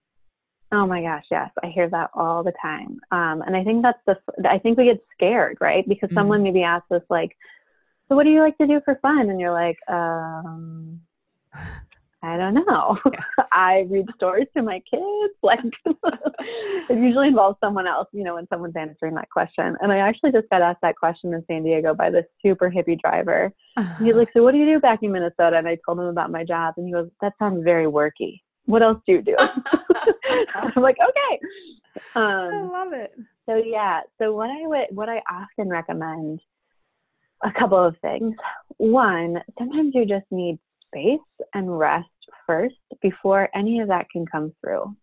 Oh 0.72 0.86
my 0.86 1.02
gosh 1.02 1.26
yes 1.32 1.52
i 1.64 1.68
hear 1.68 1.90
that 1.90 2.10
all 2.14 2.44
the 2.44 2.54
time. 2.62 3.00
Um, 3.12 3.42
and 3.46 3.56
i 3.56 3.64
think 3.64 3.84
that's 3.84 4.02
the 4.06 4.18
i 4.50 4.60
think 4.60 4.78
we 4.78 4.86
get 4.86 5.04
scared 5.14 5.58
right? 5.62 5.88
Because 5.88 6.08
mm-hmm. 6.10 6.18
someone 6.18 6.44
maybe 6.44 6.64
asks 6.64 6.92
us 6.92 7.04
like 7.10 7.36
so 8.10 8.16
what 8.16 8.24
do 8.24 8.30
you 8.30 8.40
like 8.40 8.58
to 8.58 8.68
do 8.68 8.82
for 8.86 8.96
fun? 9.02 9.30
And 9.30 9.40
you're 9.40 9.52
like 9.52 9.78
um 9.90 11.02
I 12.24 12.38
don't 12.38 12.54
know. 12.54 12.98
Yes. 13.38 13.48
I 13.54 13.86
read 13.90 14.08
stories 14.16 14.48
to 14.56 14.64
my 14.64 14.82
kids. 14.90 15.04
Like 15.44 15.60
it 16.90 16.98
usually 16.98 17.28
involves 17.28 17.58
someone 17.64 17.88
else, 17.88 18.08
you 18.12 18.24
know, 18.24 18.36
when 18.36 18.48
someone's 18.48 18.76
answering 18.76 19.14
that 19.16 19.30
question. 19.30 19.78
And 19.82 19.92
I 19.92 20.00
actually 20.00 20.32
just 20.32 20.50
got 20.50 20.62
asked 20.62 20.82
that 20.82 20.98
question 20.98 21.34
in 21.34 21.44
San 21.48 21.64
Diego 21.64 21.94
by 21.94 22.10
this 22.10 22.26
super 22.42 22.70
hippie 22.70 23.00
driver. 23.00 23.54
Uh-huh. 23.78 24.04
He's 24.04 24.16
like, 24.16 24.30
So 24.34 24.44
what 24.44 24.52
do 24.52 24.58
you 24.58 24.66
do 24.66 24.80
back 24.80 25.04
in 25.04 25.12
Minnesota? 25.12 25.58
And 25.58 25.68
I 25.68 25.78
told 25.86 26.00
him 26.00 26.06
about 26.06 26.32
my 26.32 26.44
job 26.44 26.74
and 26.78 26.88
he 26.88 26.92
goes, 26.92 27.10
That 27.22 27.34
sounds 27.40 27.64
very 27.64 27.86
worky. 27.86 28.42
What 28.66 28.82
else 28.82 29.00
do 29.06 29.14
you 29.14 29.22
do? 29.22 29.36
I'm 30.56 30.84
like, 30.84 30.98
okay. 31.00 31.40
Um, 32.16 32.54
I 32.54 32.62
love 32.62 32.94
it. 32.94 33.14
So 33.48 33.56
yeah. 33.56 34.02
So 34.20 34.34
what 34.36 34.50
I 34.50 34.68
would 34.68 34.88
what 34.92 35.08
I 35.08 35.22
often 35.32 35.70
recommend 35.70 36.42
a 37.44 37.52
couple 37.52 37.84
of 37.84 37.96
things. 38.02 38.36
One, 38.78 39.42
sometimes 39.58 39.94
you 39.96 40.06
just 40.06 40.26
need 40.32 40.60
space 40.88 41.48
and 41.54 41.78
rest 41.78 42.08
first 42.46 42.76
before 43.02 43.50
any 43.56 43.80
of 43.80 43.88
that 43.90 44.10
can 44.12 44.26
come 44.26 44.54
through. 44.62 44.96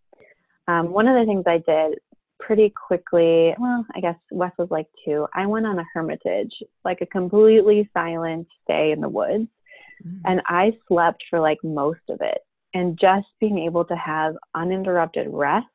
Um, 0.66 0.90
one 0.90 1.06
of 1.06 1.14
the 1.18 1.26
things 1.26 1.44
I 1.46 1.58
did 1.58 1.98
pretty 2.40 2.72
quickly, 2.86 3.54
well, 3.58 3.84
I 3.94 4.00
guess 4.00 4.16
Wes 4.30 4.52
was 4.58 4.68
like 4.70 4.86
two, 5.04 5.26
I 5.34 5.46
went 5.46 5.66
on 5.66 5.78
a 5.78 5.84
hermitage, 5.92 6.52
like 6.84 7.00
a 7.00 7.06
completely 7.06 7.88
silent 7.94 8.46
stay 8.64 8.92
in 8.92 9.00
the 9.00 9.08
woods. 9.08 9.48
Mm-hmm. 10.04 10.18
And 10.24 10.42
I 10.46 10.76
slept 10.88 11.22
for 11.30 11.40
like 11.40 11.58
most 11.62 12.00
of 12.08 12.18
it. 12.20 12.38
And 12.74 12.98
just 12.98 13.26
being 13.40 13.58
able 13.58 13.84
to 13.84 13.96
have 13.96 14.34
uninterrupted 14.54 15.28
rest 15.30 15.66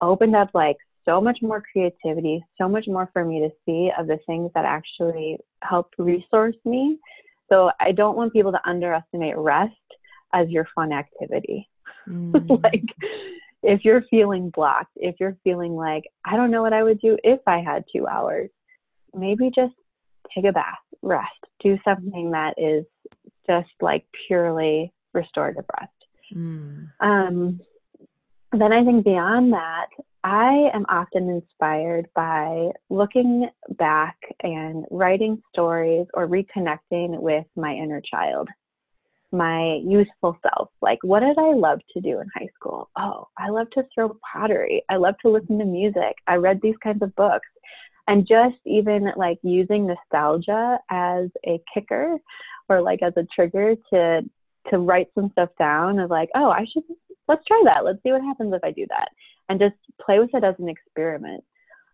opened 0.00 0.36
up 0.36 0.50
like 0.54 0.76
so 1.04 1.20
much 1.20 1.38
more 1.42 1.62
creativity, 1.72 2.44
so 2.60 2.68
much 2.68 2.86
more 2.86 3.08
for 3.12 3.24
me 3.24 3.40
to 3.40 3.50
see 3.64 3.90
of 3.98 4.06
the 4.06 4.18
things 4.26 4.50
that 4.54 4.64
actually 4.64 5.38
help 5.62 5.90
resource 5.98 6.56
me. 6.64 6.98
So 7.48 7.70
I 7.80 7.92
don't 7.92 8.16
want 8.16 8.32
people 8.32 8.52
to 8.52 8.68
underestimate 8.68 9.36
rest 9.36 9.74
as 10.32 10.48
your 10.48 10.66
fun 10.74 10.92
activity. 10.92 11.68
Mm. 12.08 12.62
like 12.62 12.84
if 13.64 13.84
you're 13.84 14.04
feeling 14.08 14.50
blocked, 14.50 14.92
if 14.94 15.16
you're 15.18 15.36
feeling 15.42 15.74
like, 15.74 16.04
I 16.24 16.36
don't 16.36 16.52
know 16.52 16.62
what 16.62 16.72
I 16.72 16.84
would 16.84 17.00
do 17.00 17.18
if 17.24 17.40
I 17.48 17.58
had 17.58 17.84
two 17.92 18.06
hours, 18.06 18.48
maybe 19.12 19.50
just 19.52 19.74
take 20.32 20.44
a 20.44 20.52
bath, 20.52 20.78
rest, 21.02 21.32
do 21.60 21.76
something 21.84 22.30
that 22.30 22.54
is 22.58 22.84
just 23.48 23.70
like 23.80 24.06
purely 24.28 24.92
restorative 25.12 25.64
rest. 25.80 25.92
Mm. 26.32 26.90
Um, 27.00 27.60
then 28.52 28.72
I 28.72 28.84
think 28.84 29.04
beyond 29.04 29.52
that, 29.52 29.86
I 30.26 30.70
am 30.74 30.84
often 30.88 31.30
inspired 31.30 32.08
by 32.16 32.70
looking 32.90 33.48
back 33.78 34.16
and 34.42 34.84
writing 34.90 35.40
stories 35.52 36.08
or 36.14 36.26
reconnecting 36.26 37.20
with 37.20 37.46
my 37.54 37.72
inner 37.72 38.00
child, 38.00 38.48
my 39.30 39.76
youthful 39.84 40.36
self. 40.42 40.70
Like, 40.82 40.98
what 41.02 41.20
did 41.20 41.38
I 41.38 41.52
love 41.52 41.78
to 41.92 42.00
do 42.00 42.18
in 42.18 42.26
high 42.34 42.48
school? 42.56 42.90
Oh, 42.98 43.28
I 43.38 43.50
love 43.50 43.70
to 43.74 43.84
throw 43.94 44.18
pottery. 44.32 44.82
I 44.90 44.96
love 44.96 45.14
to 45.22 45.30
listen 45.30 45.60
to 45.60 45.64
music. 45.64 46.16
I 46.26 46.34
read 46.34 46.58
these 46.60 46.74
kinds 46.82 47.04
of 47.04 47.14
books. 47.14 47.46
And 48.08 48.26
just 48.26 48.58
even 48.64 49.12
like 49.16 49.38
using 49.44 49.86
nostalgia 49.86 50.80
as 50.90 51.28
a 51.46 51.62
kicker 51.72 52.16
or 52.68 52.80
like 52.80 53.00
as 53.04 53.12
a 53.16 53.28
trigger 53.32 53.76
to 53.92 54.22
to 54.70 54.78
write 54.78 55.06
some 55.14 55.30
stuff 55.30 55.50
down 55.56 56.00
of 56.00 56.10
like, 56.10 56.30
oh, 56.34 56.50
I 56.50 56.66
should 56.72 56.82
let's 57.28 57.44
try 57.46 57.60
that. 57.64 57.84
Let's 57.84 58.02
see 58.02 58.12
what 58.12 58.22
happens 58.22 58.52
if 58.54 58.62
I 58.64 58.70
do 58.70 58.86
that 58.88 59.08
and 59.48 59.60
just 59.60 59.76
play 60.04 60.18
with 60.18 60.30
it 60.34 60.44
as 60.44 60.54
an 60.58 60.68
experiment. 60.68 61.44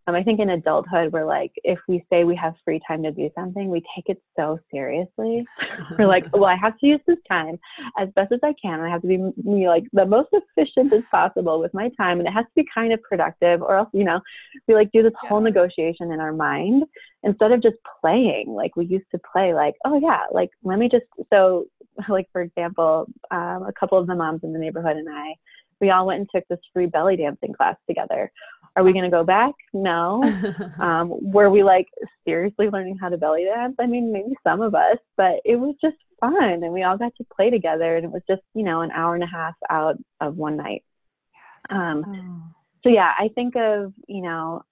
Um, 0.09 0.17
I 0.17 0.23
think 0.25 0.41
in 0.41 0.51
adulthood, 0.51 1.13
we're 1.13 1.25
like, 1.25 1.53
if 1.63 1.79
we 1.87 2.05
say 2.11 2.25
we 2.25 2.35
have 2.35 2.55
free 2.65 2.81
time 2.87 3.05
to 3.05 3.13
do 3.13 3.31
something, 3.37 3.69
we 3.69 3.83
take 3.95 4.09
it 4.09 4.21
so 4.37 4.59
seriously. 4.73 5.47
we're 5.99 6.09
like, 6.09 6.25
well, 6.33 6.47
I 6.47 6.57
have 6.57 6.77
to 6.81 6.87
use 6.87 7.01
this 7.07 7.19
time 7.31 7.59
as 7.97 8.09
best 8.17 8.33
as 8.33 8.41
I 8.43 8.53
can. 8.61 8.81
I 8.81 8.89
have 8.89 9.03
to 9.03 9.07
be, 9.07 9.19
be 9.45 9.69
like 9.69 9.85
the 9.93 10.05
most 10.05 10.31
efficient 10.33 10.93
as 10.93 11.05
possible 11.11 11.61
with 11.61 11.73
my 11.73 11.89
time, 11.97 12.19
and 12.19 12.27
it 12.27 12.33
has 12.33 12.45
to 12.47 12.63
be 12.63 12.67
kind 12.75 12.93
of 12.93 13.01
productive, 13.03 13.63
or 13.63 13.77
else, 13.77 13.91
you 13.93 14.03
know, 14.03 14.21
we 14.67 14.75
like 14.75 14.91
do 14.93 15.05
this 15.05 15.13
yeah. 15.23 15.29
whole 15.29 15.41
negotiation 15.41 16.11
in 16.11 16.19
our 16.19 16.33
mind 16.33 16.83
instead 17.23 17.53
of 17.53 17.63
just 17.63 17.77
playing 18.01 18.47
like 18.49 18.75
we 18.75 18.87
used 18.87 19.11
to 19.13 19.21
play. 19.33 19.55
Like, 19.55 19.75
oh 19.85 20.01
yeah, 20.01 20.23
like 20.33 20.51
let 20.65 20.81
me 20.81 20.89
just 20.89 21.05
so 21.33 21.67
like 22.09 22.29
for 22.33 22.43
example, 22.43 23.07
um, 23.31 23.65
a 23.65 23.73
couple 23.79 23.99
of 23.99 24.07
the 24.07 24.15
moms 24.15 24.41
in 24.43 24.53
the 24.53 24.59
neighborhood 24.59 24.97
and 24.97 25.09
I 25.09 25.35
we 25.83 25.91
all 25.91 26.07
went 26.07 26.21
and 26.21 26.29
took 26.35 26.47
this 26.49 26.61
free 26.73 26.87
belly 26.87 27.17
dancing 27.17 27.53
class 27.53 27.77
together. 27.89 28.33
Are 28.77 28.85
we 28.85 28.93
going 28.93 29.05
to 29.05 29.11
go 29.11 29.25
back? 29.25 29.53
No. 29.75 30.23
um, 30.79 31.11
were 31.21 31.51
we 31.51 31.63
like 31.63 31.89
seriously 32.25 32.71
learning 32.71 32.97
how 32.99 33.11
to 33.11 33.19
belly 33.19 33.45
dance? 33.45 33.75
I 33.79 33.87
mean, 33.87 34.13
maybe 34.13 34.35
some 34.45 34.63
of 34.63 34.75
us, 34.75 34.97
but 35.17 35.41
it 35.45 35.57
was 35.57 35.75
just 35.83 35.97
fun 36.21 36.63
and 36.63 36.73
we 36.73 36.85
all 36.85 36.97
got 36.97 37.13
to 37.17 37.27
play 37.37 37.51
together 37.51 37.97
and 37.97 38.05
it 38.05 38.13
was 38.13 38.23
just, 38.29 38.43
you 38.55 38.63
know, 38.63 38.81
an 38.81 38.93
hour 38.93 39.15
and 39.15 39.25
a 39.25 39.27
half 39.27 39.55
out 39.69 39.97
of 40.21 40.37
one 40.37 40.57
night. 40.57 40.85
Yes. 41.69 41.79
Um, 41.79 42.05
oh. 42.07 42.55
So, 42.85 42.89
yeah, 42.89 43.13
I 43.19 43.29
think 43.35 43.55
of, 43.57 43.93
you 44.09 44.23
know, 44.23 44.65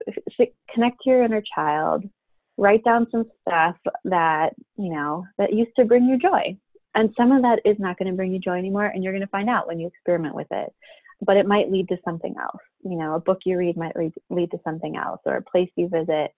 connect 0.73 1.03
to 1.03 1.11
your 1.11 1.23
inner 1.25 1.43
child, 1.55 2.05
write 2.57 2.85
down 2.85 3.07
some 3.11 3.25
stuff 3.43 3.77
that, 4.05 4.55
you 4.77 4.91
know, 4.91 5.27
that 5.39 5.53
used 5.53 5.73
to 5.77 5.85
bring 5.85 6.05
you 6.05 6.19
joy. 6.19 6.57
And 6.95 7.15
some 7.17 7.33
of 7.33 7.43
that 7.43 7.61
is 7.65 7.79
not 7.79 7.99
going 7.99 8.11
to 8.11 8.17
bring 8.17 8.33
you 8.33 8.41
joy 8.41 8.59
anymore, 8.59 8.87
and 8.87 9.03
you're 9.03 9.13
going 9.13 9.21
to 9.21 9.29
find 9.29 9.49
out 9.49 9.67
when 9.67 9.79
you 9.79 9.87
experiment 9.87 10.35
with 10.35 10.49
it 10.51 10.73
but 11.23 11.37
it 11.37 11.47
might 11.47 11.71
lead 11.71 11.89
to 11.89 11.97
something 12.05 12.35
else. 12.41 12.61
You 12.83 12.97
know, 12.97 13.15
a 13.15 13.21
book 13.21 13.41
you 13.45 13.59
read 13.59 13.77
might 13.77 13.97
lead, 13.97 14.13
lead 14.31 14.51
to 14.53 14.61
something 14.65 14.97
else, 14.97 15.21
or 15.25 15.37
a 15.37 15.43
place 15.43 15.71
you 15.77 15.89
visit 15.89 16.33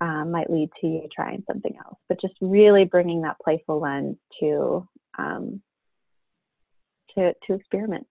um, 0.00 0.30
might 0.30 0.50
lead 0.50 0.70
to 0.80 0.86
you 0.86 1.08
trying 1.14 1.42
something 1.46 1.74
else. 1.84 1.98
But 2.08 2.20
just 2.20 2.34
really 2.40 2.84
bringing 2.84 3.22
that 3.22 3.36
playful 3.42 3.80
lens 3.80 4.16
to 4.40 4.86
um, 5.16 5.62
to 7.14 7.34
to 7.46 7.54
experiment. 7.54 8.06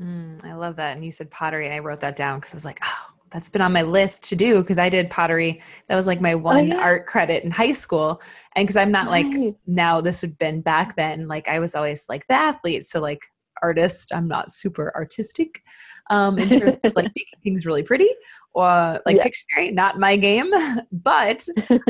Mm, 0.00 0.44
I 0.44 0.54
love 0.54 0.76
that. 0.76 0.96
And 0.96 1.04
you 1.04 1.12
said 1.12 1.30
pottery, 1.30 1.66
and 1.66 1.74
I 1.74 1.78
wrote 1.78 2.00
that 2.00 2.16
down 2.16 2.38
because 2.38 2.54
I 2.54 2.56
was 2.56 2.64
like, 2.64 2.80
oh, 2.82 3.11
that's 3.32 3.48
been 3.48 3.62
on 3.62 3.72
my 3.72 3.82
list 3.82 4.24
to 4.24 4.36
do 4.36 4.60
because 4.60 4.78
I 4.78 4.88
did 4.88 5.10
pottery. 5.10 5.60
That 5.88 5.96
was 5.96 6.06
like 6.06 6.20
my 6.20 6.34
oh, 6.34 6.38
one 6.38 6.72
oh, 6.72 6.76
yeah. 6.76 6.80
art 6.80 7.06
credit 7.06 7.44
in 7.44 7.50
high 7.50 7.72
school. 7.72 8.20
And 8.54 8.66
because 8.66 8.76
I'm 8.76 8.92
not 8.92 9.06
nice. 9.06 9.34
like 9.34 9.54
now, 9.66 10.00
this 10.00 10.22
would 10.22 10.32
have 10.32 10.38
been 10.38 10.60
back 10.60 10.96
then. 10.96 11.28
Like 11.28 11.48
I 11.48 11.58
was 11.58 11.74
always 11.74 12.06
like 12.08 12.26
the 12.26 12.34
athlete, 12.34 12.84
so 12.84 13.00
like 13.00 13.22
artist. 13.62 14.12
I'm 14.14 14.28
not 14.28 14.52
super 14.52 14.92
artistic 14.94 15.62
um, 16.10 16.38
in 16.38 16.50
terms 16.50 16.80
of 16.84 16.94
like 16.94 17.06
making 17.16 17.40
things 17.42 17.64
really 17.64 17.82
pretty 17.82 18.08
or 18.54 19.00
like 19.06 19.16
yeah. 19.16 19.24
Pictionary, 19.24 19.72
not 19.72 19.98
my 19.98 20.16
game. 20.16 20.50
But 20.92 21.46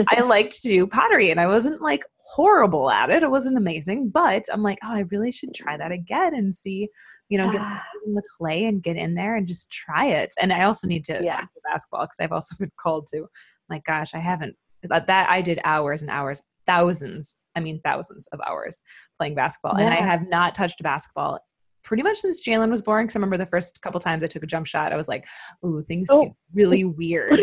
I 0.08 0.20
liked 0.24 0.62
to 0.62 0.68
do 0.68 0.86
pottery 0.86 1.30
and 1.30 1.40
I 1.40 1.46
wasn't 1.46 1.82
like 1.82 2.02
horrible 2.14 2.90
at 2.90 3.10
it. 3.10 3.22
It 3.22 3.30
wasn't 3.30 3.58
amazing, 3.58 4.08
but 4.10 4.44
I'm 4.52 4.62
like, 4.62 4.78
oh, 4.82 4.92
I 4.92 5.00
really 5.10 5.32
should 5.32 5.54
try 5.54 5.76
that 5.76 5.92
again 5.92 6.34
and 6.34 6.54
see, 6.54 6.88
you 7.28 7.36
know, 7.36 7.50
get 7.50 7.60
in 8.06 8.14
the 8.14 8.22
clay 8.38 8.64
and 8.64 8.82
get 8.82 8.96
in 8.96 9.14
there 9.14 9.36
and 9.36 9.46
just 9.46 9.70
try 9.70 10.06
it. 10.06 10.34
And 10.40 10.52
I 10.52 10.62
also 10.62 10.86
need 10.86 11.04
to 11.04 11.20
yeah. 11.22 11.44
basketball 11.64 12.04
because 12.04 12.20
I've 12.20 12.32
also 12.32 12.56
been 12.58 12.72
called 12.78 13.06
to. 13.08 13.26
Like, 13.68 13.84
gosh, 13.84 14.14
I 14.14 14.18
haven't 14.18 14.56
that, 14.84 15.06
that 15.06 15.28
I 15.28 15.42
did 15.42 15.60
hours 15.64 16.02
and 16.02 16.10
hours, 16.10 16.42
thousands, 16.66 17.36
I 17.54 17.60
mean 17.60 17.80
thousands 17.84 18.26
of 18.28 18.40
hours 18.46 18.82
playing 19.18 19.34
basketball. 19.34 19.74
Yeah. 19.78 19.86
And 19.86 19.94
I 19.94 19.98
have 19.98 20.28
not 20.28 20.54
touched 20.54 20.82
basketball 20.82 21.38
pretty 21.82 22.02
much 22.02 22.18
since 22.18 22.46
Jalen 22.46 22.70
was 22.70 22.82
born. 22.82 23.04
Because 23.04 23.16
I 23.16 23.18
remember 23.18 23.36
the 23.36 23.46
first 23.46 23.80
couple 23.82 24.00
times 24.00 24.22
I 24.22 24.26
took 24.26 24.42
a 24.42 24.46
jump 24.46 24.66
shot, 24.66 24.92
I 24.92 24.96
was 24.96 25.08
like, 25.08 25.26
"Ooh, 25.64 25.82
things 25.82 26.08
oh. 26.10 26.24
get 26.24 26.32
really 26.54 26.84
weird." 26.84 27.40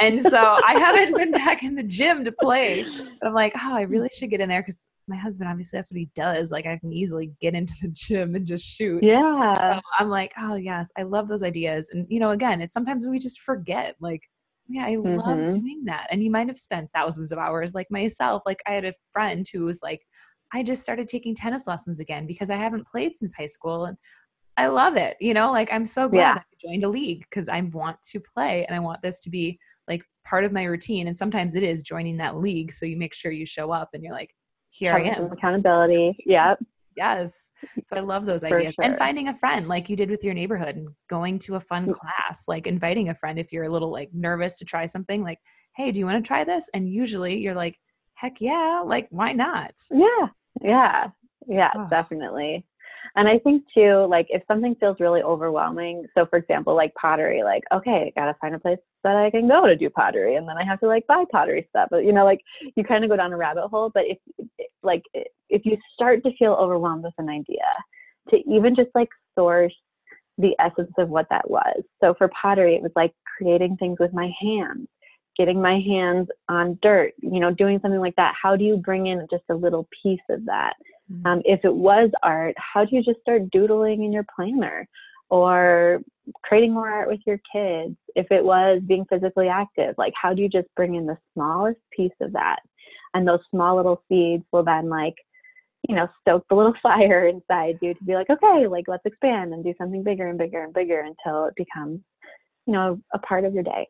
and 0.00 0.20
so 0.20 0.58
I 0.66 0.74
haven't 0.74 1.16
been 1.16 1.30
back 1.44 1.62
in 1.62 1.74
the 1.74 1.82
gym 1.82 2.24
to 2.24 2.32
play. 2.32 2.84
But 3.20 3.28
I'm 3.28 3.34
like, 3.34 3.52
oh, 3.56 3.74
I 3.74 3.82
really 3.82 4.08
should 4.12 4.30
get 4.30 4.40
in 4.40 4.48
there 4.48 4.62
because 4.62 4.88
my 5.08 5.16
husband 5.16 5.50
obviously 5.50 5.76
that's 5.76 5.90
what 5.90 5.98
he 5.98 6.10
does. 6.14 6.50
Like 6.50 6.66
I 6.66 6.76
can 6.78 6.92
easily 6.92 7.32
get 7.40 7.54
into 7.54 7.74
the 7.82 7.88
gym 7.88 8.34
and 8.34 8.46
just 8.46 8.64
shoot. 8.64 9.02
Yeah. 9.02 9.76
So 9.76 9.80
I'm 9.98 10.08
like, 10.08 10.32
oh 10.38 10.56
yes, 10.56 10.90
I 10.98 11.02
love 11.02 11.28
those 11.28 11.42
ideas. 11.42 11.90
And 11.92 12.06
you 12.08 12.20
know, 12.20 12.30
again, 12.30 12.60
it's 12.60 12.74
sometimes 12.74 13.06
we 13.06 13.18
just 13.18 13.40
forget. 13.40 13.96
Like, 14.00 14.22
yeah, 14.68 14.86
I 14.86 14.92
mm-hmm. 14.92 15.16
love 15.16 15.50
doing 15.52 15.84
that. 15.86 16.06
And 16.10 16.22
you 16.22 16.30
might 16.30 16.48
have 16.48 16.58
spent 16.58 16.90
thousands 16.94 17.32
of 17.32 17.38
hours, 17.38 17.74
like 17.74 17.90
myself. 17.90 18.42
Like 18.46 18.60
I 18.66 18.72
had 18.72 18.84
a 18.84 18.94
friend 19.12 19.46
who 19.52 19.64
was 19.64 19.80
like 19.82 20.00
I 20.52 20.62
just 20.62 20.82
started 20.82 21.08
taking 21.08 21.34
tennis 21.34 21.66
lessons 21.66 22.00
again 22.00 22.26
because 22.26 22.50
I 22.50 22.56
haven't 22.56 22.86
played 22.86 23.16
since 23.16 23.34
high 23.34 23.46
school 23.46 23.86
and 23.86 23.96
I 24.56 24.66
love 24.66 24.96
it. 24.96 25.16
You 25.20 25.34
know, 25.34 25.50
like 25.50 25.72
I'm 25.72 25.86
so 25.86 26.08
glad 26.08 26.20
yeah. 26.20 26.34
I 26.38 26.42
joined 26.60 26.84
a 26.84 26.88
league 26.88 27.24
because 27.30 27.48
I 27.48 27.60
want 27.60 28.02
to 28.10 28.20
play 28.20 28.66
and 28.66 28.76
I 28.76 28.80
want 28.80 29.00
this 29.02 29.20
to 29.22 29.30
be 29.30 29.58
like 29.88 30.02
part 30.24 30.44
of 30.44 30.52
my 30.52 30.64
routine. 30.64 31.08
And 31.08 31.16
sometimes 31.16 31.54
it 31.54 31.62
is 31.62 31.82
joining 31.82 32.16
that 32.18 32.36
league. 32.36 32.72
So 32.72 32.86
you 32.86 32.96
make 32.96 33.14
sure 33.14 33.32
you 33.32 33.46
show 33.46 33.72
up 33.72 33.90
and 33.94 34.02
you're 34.02 34.12
like, 34.12 34.34
here 34.68 34.94
I 34.94 35.02
am. 35.02 35.32
Accountability. 35.32 36.16
Yep. 36.26 36.58
Yes. 36.96 37.52
So 37.84 37.96
I 37.96 38.00
love 38.00 38.26
those 38.26 38.44
ideas. 38.44 38.74
Sure. 38.74 38.84
And 38.84 38.98
finding 38.98 39.28
a 39.28 39.34
friend 39.34 39.66
like 39.68 39.88
you 39.88 39.96
did 39.96 40.10
with 40.10 40.22
your 40.22 40.34
neighborhood 40.34 40.76
and 40.76 40.88
going 41.08 41.38
to 41.40 41.54
a 41.54 41.60
fun 41.60 41.86
mm. 41.86 41.92
class, 41.94 42.44
like 42.48 42.66
inviting 42.66 43.08
a 43.08 43.14
friend 43.14 43.38
if 43.38 43.52
you're 43.52 43.64
a 43.64 43.70
little 43.70 43.90
like 43.90 44.10
nervous 44.12 44.58
to 44.58 44.66
try 44.66 44.84
something, 44.84 45.22
like, 45.22 45.38
hey, 45.76 45.90
do 45.90 45.98
you 45.98 46.06
want 46.06 46.22
to 46.22 46.26
try 46.26 46.44
this? 46.44 46.68
And 46.74 46.92
usually 46.92 47.38
you're 47.38 47.54
like, 47.54 47.78
heck 48.14 48.40
yeah, 48.40 48.82
like 48.84 49.08
why 49.10 49.32
not? 49.32 49.72
Yeah. 49.90 50.28
Yeah, 50.60 51.08
yeah, 51.46 51.70
oh. 51.74 51.86
definitely. 51.88 52.64
And 53.14 53.28
I 53.28 53.38
think 53.38 53.64
too, 53.74 54.06
like 54.08 54.26
if 54.30 54.42
something 54.48 54.74
feels 54.76 54.98
really 54.98 55.22
overwhelming, 55.22 56.06
so 56.16 56.24
for 56.26 56.38
example, 56.38 56.74
like 56.74 56.94
pottery, 56.94 57.42
like, 57.42 57.62
okay, 57.72 58.12
I 58.16 58.20
gotta 58.20 58.34
find 58.40 58.54
a 58.54 58.58
place 58.58 58.78
that 59.04 59.16
I 59.16 59.30
can 59.30 59.48
go 59.48 59.66
to 59.66 59.76
do 59.76 59.90
pottery 59.90 60.36
and 60.36 60.48
then 60.48 60.56
I 60.56 60.64
have 60.64 60.80
to 60.80 60.86
like 60.86 61.06
buy 61.06 61.24
pottery 61.30 61.66
stuff. 61.68 61.88
But 61.90 62.04
you 62.04 62.12
know, 62.12 62.24
like 62.24 62.40
you 62.74 62.84
kind 62.84 63.04
of 63.04 63.10
go 63.10 63.16
down 63.16 63.32
a 63.32 63.36
rabbit 63.36 63.68
hole. 63.68 63.90
But 63.92 64.04
if 64.06 64.18
like 64.82 65.02
if 65.50 65.66
you 65.66 65.76
start 65.92 66.22
to 66.24 66.34
feel 66.36 66.52
overwhelmed 66.52 67.04
with 67.04 67.14
an 67.18 67.28
idea, 67.28 67.66
to 68.30 68.38
even 68.50 68.74
just 68.74 68.90
like 68.94 69.08
source 69.38 69.74
the 70.38 70.54
essence 70.58 70.92
of 70.96 71.10
what 71.10 71.26
that 71.28 71.50
was. 71.50 71.82
So 72.02 72.14
for 72.14 72.28
pottery, 72.28 72.76
it 72.76 72.82
was 72.82 72.92
like 72.96 73.12
creating 73.36 73.76
things 73.76 73.98
with 74.00 74.14
my 74.14 74.30
hands 74.40 74.88
getting 75.36 75.60
my 75.60 75.80
hands 75.80 76.28
on 76.48 76.78
dirt, 76.82 77.14
you 77.20 77.40
know, 77.40 77.52
doing 77.52 77.78
something 77.80 78.00
like 78.00 78.16
that. 78.16 78.34
How 78.40 78.56
do 78.56 78.64
you 78.64 78.76
bring 78.76 79.06
in 79.06 79.26
just 79.30 79.44
a 79.50 79.54
little 79.54 79.88
piece 80.02 80.20
of 80.30 80.44
that? 80.46 80.74
Mm-hmm. 81.10 81.26
Um, 81.26 81.42
if 81.44 81.64
it 81.64 81.74
was 81.74 82.10
art, 82.22 82.54
how 82.58 82.84
do 82.84 82.94
you 82.96 83.02
just 83.02 83.20
start 83.20 83.50
doodling 83.50 84.04
in 84.04 84.12
your 84.12 84.26
planner 84.34 84.88
or 85.30 86.00
creating 86.42 86.72
more 86.72 86.88
art 86.88 87.08
with 87.08 87.20
your 87.26 87.40
kids? 87.52 87.96
If 88.14 88.30
it 88.30 88.44
was 88.44 88.80
being 88.86 89.06
physically 89.06 89.48
active, 89.48 89.94
like 89.98 90.12
how 90.20 90.34
do 90.34 90.42
you 90.42 90.48
just 90.48 90.68
bring 90.76 90.94
in 90.94 91.06
the 91.06 91.18
smallest 91.34 91.80
piece 91.96 92.12
of 92.20 92.32
that? 92.32 92.60
And 93.14 93.26
those 93.26 93.40
small 93.50 93.76
little 93.76 94.02
seeds 94.08 94.44
will 94.52 94.64
then 94.64 94.88
like, 94.88 95.14
you 95.88 95.96
know, 95.96 96.08
stoke 96.20 96.44
the 96.48 96.54
little 96.54 96.74
fire 96.82 97.26
inside 97.28 97.78
you 97.80 97.94
to 97.94 98.04
be 98.04 98.14
like, 98.14 98.30
okay, 98.30 98.66
like 98.66 98.84
let's 98.86 99.06
expand 99.06 99.54
and 99.54 99.64
do 99.64 99.74
something 99.78 100.02
bigger 100.02 100.28
and 100.28 100.38
bigger 100.38 100.62
and 100.62 100.74
bigger 100.74 101.00
until 101.00 101.46
it 101.46 101.54
becomes, 101.56 102.00
you 102.66 102.72
know, 102.72 103.00
a 103.14 103.18
part 103.18 103.44
of 103.44 103.54
your 103.54 103.64
day. 103.64 103.88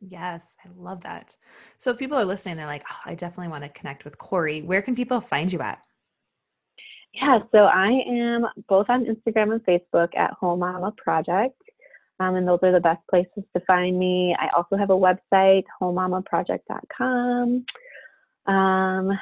Yes, 0.00 0.56
I 0.64 0.68
love 0.76 1.02
that. 1.02 1.36
So 1.76 1.90
if 1.90 1.98
people 1.98 2.16
are 2.16 2.24
listening, 2.24 2.56
they're 2.56 2.66
like, 2.66 2.84
oh, 2.90 3.00
I 3.04 3.14
definitely 3.14 3.48
want 3.48 3.64
to 3.64 3.70
connect 3.70 4.04
with 4.04 4.16
Corey. 4.18 4.62
Where 4.62 4.82
can 4.82 4.94
people 4.94 5.20
find 5.20 5.52
you 5.52 5.60
at? 5.60 5.80
Yeah, 7.14 7.40
so 7.52 7.64
I 7.64 8.02
am 8.06 8.46
both 8.68 8.88
on 8.88 9.06
Instagram 9.06 9.52
and 9.52 9.64
Facebook 9.64 10.16
at 10.16 10.32
Whole 10.32 10.56
Mama 10.56 10.92
Project. 10.96 11.60
Um, 12.20 12.34
and 12.34 12.46
those 12.46 12.58
are 12.62 12.72
the 12.72 12.80
best 12.80 13.00
places 13.08 13.44
to 13.56 13.62
find 13.66 13.98
me. 13.98 14.36
I 14.38 14.48
also 14.56 14.76
have 14.76 14.90
a 14.90 14.94
website, 14.94 15.64
wholemamaproject.com. 15.80 17.64
Um, 18.46 19.18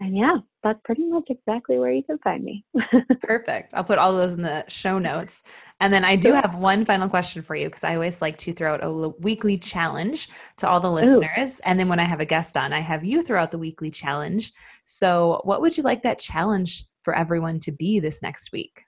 and 0.00 0.16
yeah, 0.16 0.38
that's 0.62 0.80
pretty 0.84 1.06
much 1.06 1.24
exactly 1.28 1.78
where 1.78 1.92
you 1.92 2.02
can 2.02 2.18
find 2.18 2.42
me. 2.42 2.64
Perfect. 3.22 3.74
I'll 3.74 3.84
put 3.84 3.98
all 3.98 4.12
those 4.12 4.34
in 4.34 4.42
the 4.42 4.64
show 4.68 4.98
notes. 4.98 5.42
And 5.80 5.92
then 5.92 6.04
I 6.04 6.16
do 6.16 6.32
have 6.32 6.56
one 6.56 6.84
final 6.84 7.08
question 7.08 7.42
for 7.42 7.54
you 7.54 7.66
because 7.66 7.84
I 7.84 7.94
always 7.94 8.20
like 8.20 8.36
to 8.38 8.52
throw 8.52 8.74
out 8.74 8.84
a 8.84 9.08
weekly 9.20 9.56
challenge 9.56 10.28
to 10.58 10.68
all 10.68 10.80
the 10.80 10.90
listeners. 10.90 11.60
Ooh. 11.60 11.68
And 11.68 11.78
then 11.78 11.88
when 11.88 12.00
I 12.00 12.04
have 12.04 12.20
a 12.20 12.24
guest 12.24 12.56
on, 12.56 12.72
I 12.72 12.80
have 12.80 13.04
you 13.04 13.22
throw 13.22 13.40
out 13.40 13.50
the 13.50 13.58
weekly 13.58 13.90
challenge. 13.90 14.52
So, 14.84 15.40
what 15.44 15.60
would 15.60 15.76
you 15.76 15.82
like 15.82 16.02
that 16.02 16.18
challenge 16.18 16.86
for 17.02 17.14
everyone 17.14 17.60
to 17.60 17.72
be 17.72 18.00
this 18.00 18.22
next 18.22 18.52
week? 18.52 18.84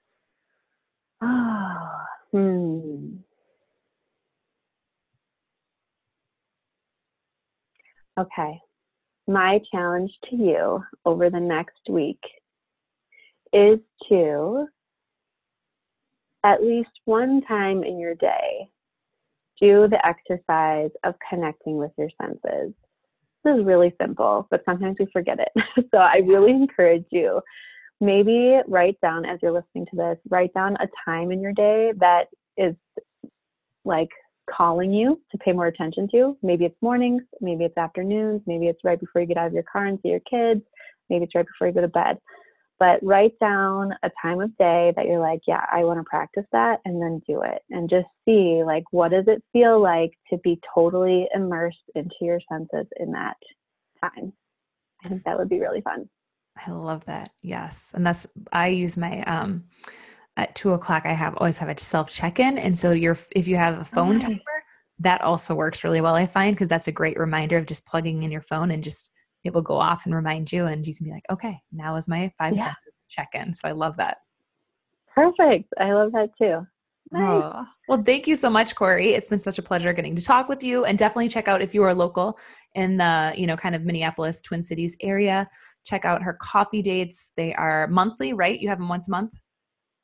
Oh, 1.22 1.88
hmm. 2.32 3.16
Okay. 8.18 8.60
My 9.26 9.60
challenge 9.72 10.12
to 10.30 10.36
you 10.36 10.84
over 11.04 11.30
the 11.30 11.40
next 11.40 11.80
week 11.88 12.20
is 13.52 13.78
to 14.08 14.66
at 16.44 16.62
least 16.62 16.90
one 17.06 17.42
time 17.42 17.82
in 17.82 17.98
your 17.98 18.14
day 18.14 18.68
do 19.60 19.88
the 19.88 20.04
exercise 20.06 20.90
of 21.02 21.14
connecting 21.28 21.76
with 21.76 21.90
your 21.98 22.10
senses. 22.22 22.72
This 23.42 23.58
is 23.58 23.64
really 23.64 23.94
simple, 24.00 24.46
but 24.50 24.62
sometimes 24.64 24.96
we 24.98 25.06
forget 25.12 25.38
it. 25.40 25.86
so 25.92 25.98
I 25.98 26.18
really 26.24 26.52
encourage 26.52 27.06
you 27.10 27.40
maybe 28.00 28.60
write 28.68 29.00
down 29.00 29.24
as 29.24 29.38
you're 29.42 29.52
listening 29.52 29.86
to 29.86 29.96
this, 29.96 30.18
write 30.28 30.52
down 30.54 30.76
a 30.76 30.88
time 31.04 31.32
in 31.32 31.40
your 31.40 31.52
day 31.52 31.92
that 31.98 32.26
is 32.56 32.74
like 33.84 34.10
calling 34.50 34.92
you 34.92 35.20
to 35.30 35.38
pay 35.38 35.52
more 35.52 35.66
attention 35.66 36.08
to. 36.12 36.36
Maybe 36.42 36.64
it's 36.64 36.80
mornings, 36.80 37.22
maybe 37.40 37.64
it's 37.64 37.76
afternoons, 37.76 38.42
maybe 38.46 38.66
it's 38.66 38.84
right 38.84 38.98
before 38.98 39.20
you 39.20 39.26
get 39.26 39.36
out 39.36 39.48
of 39.48 39.52
your 39.52 39.64
car 39.64 39.86
and 39.86 39.98
see 40.02 40.08
your 40.08 40.20
kids, 40.20 40.62
maybe 41.10 41.24
it's 41.24 41.34
right 41.34 41.46
before 41.46 41.68
you 41.68 41.74
go 41.74 41.80
to 41.80 41.88
bed. 41.88 42.18
But 42.78 43.02
write 43.02 43.38
down 43.40 43.94
a 44.02 44.10
time 44.20 44.40
of 44.40 44.56
day 44.58 44.92
that 44.96 45.06
you're 45.06 45.20
like, 45.20 45.40
yeah, 45.46 45.64
I 45.72 45.84
want 45.84 45.98
to 45.98 46.04
practice 46.04 46.44
that 46.52 46.80
and 46.84 47.00
then 47.00 47.22
do 47.26 47.42
it. 47.42 47.62
And 47.70 47.88
just 47.88 48.06
see 48.26 48.62
like 48.64 48.84
what 48.90 49.12
does 49.12 49.24
it 49.28 49.42
feel 49.52 49.80
like 49.80 50.12
to 50.30 50.36
be 50.38 50.60
totally 50.74 51.26
immersed 51.34 51.78
into 51.94 52.16
your 52.20 52.40
senses 52.50 52.86
in 53.00 53.12
that 53.12 53.36
time. 54.02 54.32
I 55.02 55.08
think 55.08 55.24
that 55.24 55.38
would 55.38 55.48
be 55.48 55.60
really 55.60 55.80
fun. 55.80 56.08
I 56.66 56.70
love 56.70 57.04
that. 57.06 57.30
Yes. 57.42 57.92
And 57.94 58.06
that's 58.06 58.26
I 58.52 58.68
use 58.68 58.96
my 58.96 59.22
um 59.22 59.64
at 60.36 60.54
two 60.54 60.72
o'clock 60.72 61.04
I 61.06 61.12
have 61.12 61.36
always 61.36 61.58
have 61.58 61.68
a 61.68 61.78
self 61.78 62.10
check-in. 62.10 62.58
And 62.58 62.78
so 62.78 62.92
you're 62.92 63.18
if 63.34 63.48
you 63.48 63.56
have 63.56 63.78
a 63.78 63.84
phone 63.84 64.18
mm-hmm. 64.18 64.28
timer, 64.28 64.64
that 65.00 65.20
also 65.20 65.54
works 65.54 65.84
really 65.84 66.00
well, 66.00 66.14
I 66.14 66.26
find, 66.26 66.54
because 66.54 66.68
that's 66.68 66.88
a 66.88 66.92
great 66.92 67.18
reminder 67.18 67.58
of 67.58 67.66
just 67.66 67.86
plugging 67.86 68.22
in 68.22 68.30
your 68.30 68.40
phone 68.40 68.70
and 68.70 68.82
just 68.82 69.10
it 69.44 69.54
will 69.54 69.62
go 69.62 69.76
off 69.76 70.06
and 70.06 70.14
remind 70.14 70.50
you 70.52 70.66
and 70.66 70.86
you 70.86 70.94
can 70.94 71.04
be 71.04 71.12
like, 71.12 71.24
okay, 71.30 71.58
now 71.72 71.96
is 71.96 72.08
my 72.08 72.32
five 72.38 72.56
yeah. 72.56 72.64
senses 72.64 72.92
check-in. 73.08 73.54
So 73.54 73.68
I 73.68 73.72
love 73.72 73.96
that. 73.98 74.18
Perfect. 75.14 75.72
I 75.78 75.92
love 75.92 76.12
that 76.12 76.30
too. 76.36 76.66
Nice. 77.12 77.22
Oh, 77.22 77.64
well, 77.88 78.02
thank 78.02 78.26
you 78.26 78.34
so 78.34 78.50
much, 78.50 78.74
Corey. 78.74 79.14
It's 79.14 79.28
been 79.28 79.38
such 79.38 79.58
a 79.58 79.62
pleasure 79.62 79.92
getting 79.92 80.16
to 80.16 80.24
talk 80.24 80.48
with 80.48 80.62
you. 80.62 80.84
And 80.84 80.98
definitely 80.98 81.28
check 81.28 81.46
out 81.46 81.62
if 81.62 81.72
you 81.72 81.84
are 81.84 81.94
local 81.94 82.36
in 82.74 82.96
the, 82.96 83.32
you 83.36 83.46
know, 83.46 83.56
kind 83.56 83.76
of 83.76 83.84
Minneapolis, 83.84 84.42
Twin 84.42 84.62
Cities 84.62 84.96
area. 85.00 85.48
Check 85.84 86.04
out 86.04 86.22
her 86.22 86.36
coffee 86.40 86.82
dates. 86.82 87.32
They 87.36 87.54
are 87.54 87.86
monthly, 87.86 88.32
right? 88.32 88.58
You 88.58 88.68
have 88.68 88.78
them 88.78 88.88
once 88.88 89.06
a 89.06 89.12
month? 89.12 89.34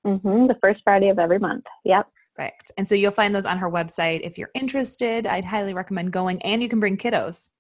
Mm-hmm, 0.07 0.47
the 0.47 0.57
first 0.61 0.81
Friday 0.85 1.09
of 1.09 1.19
every 1.19 1.39
month. 1.39 1.65
Yep. 1.85 2.07
Perfect. 2.37 2.73
And 2.77 2.87
so 2.87 2.95
you'll 2.95 3.13
find 3.13 3.35
those 3.35 3.47
on 3.47 3.59
her 3.59 3.71
website. 3.71 4.21
If 4.23 4.39
you're 4.39 4.51
interested, 4.55 5.27
I'd 5.27 5.45
highly 5.45 5.75
recommend 5.75 6.13
going 6.13 6.41
and 6.43 6.63
you 6.63 6.69
can 6.69 6.81
bring 6.81 6.97
kiddos. 6.97 7.51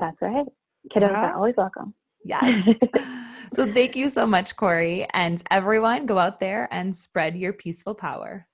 That's 0.00 0.16
right. 0.20 0.46
Kiddos 0.94 1.10
are 1.10 1.34
always 1.34 1.54
welcome. 1.56 1.94
Yes. 2.24 2.68
so 3.52 3.72
thank 3.72 3.94
you 3.96 4.08
so 4.08 4.26
much, 4.26 4.56
Corey. 4.56 5.06
And 5.12 5.42
everyone, 5.50 6.06
go 6.06 6.18
out 6.18 6.40
there 6.40 6.68
and 6.70 6.94
spread 6.94 7.36
your 7.36 7.52
peaceful 7.52 7.94
power. 7.94 8.46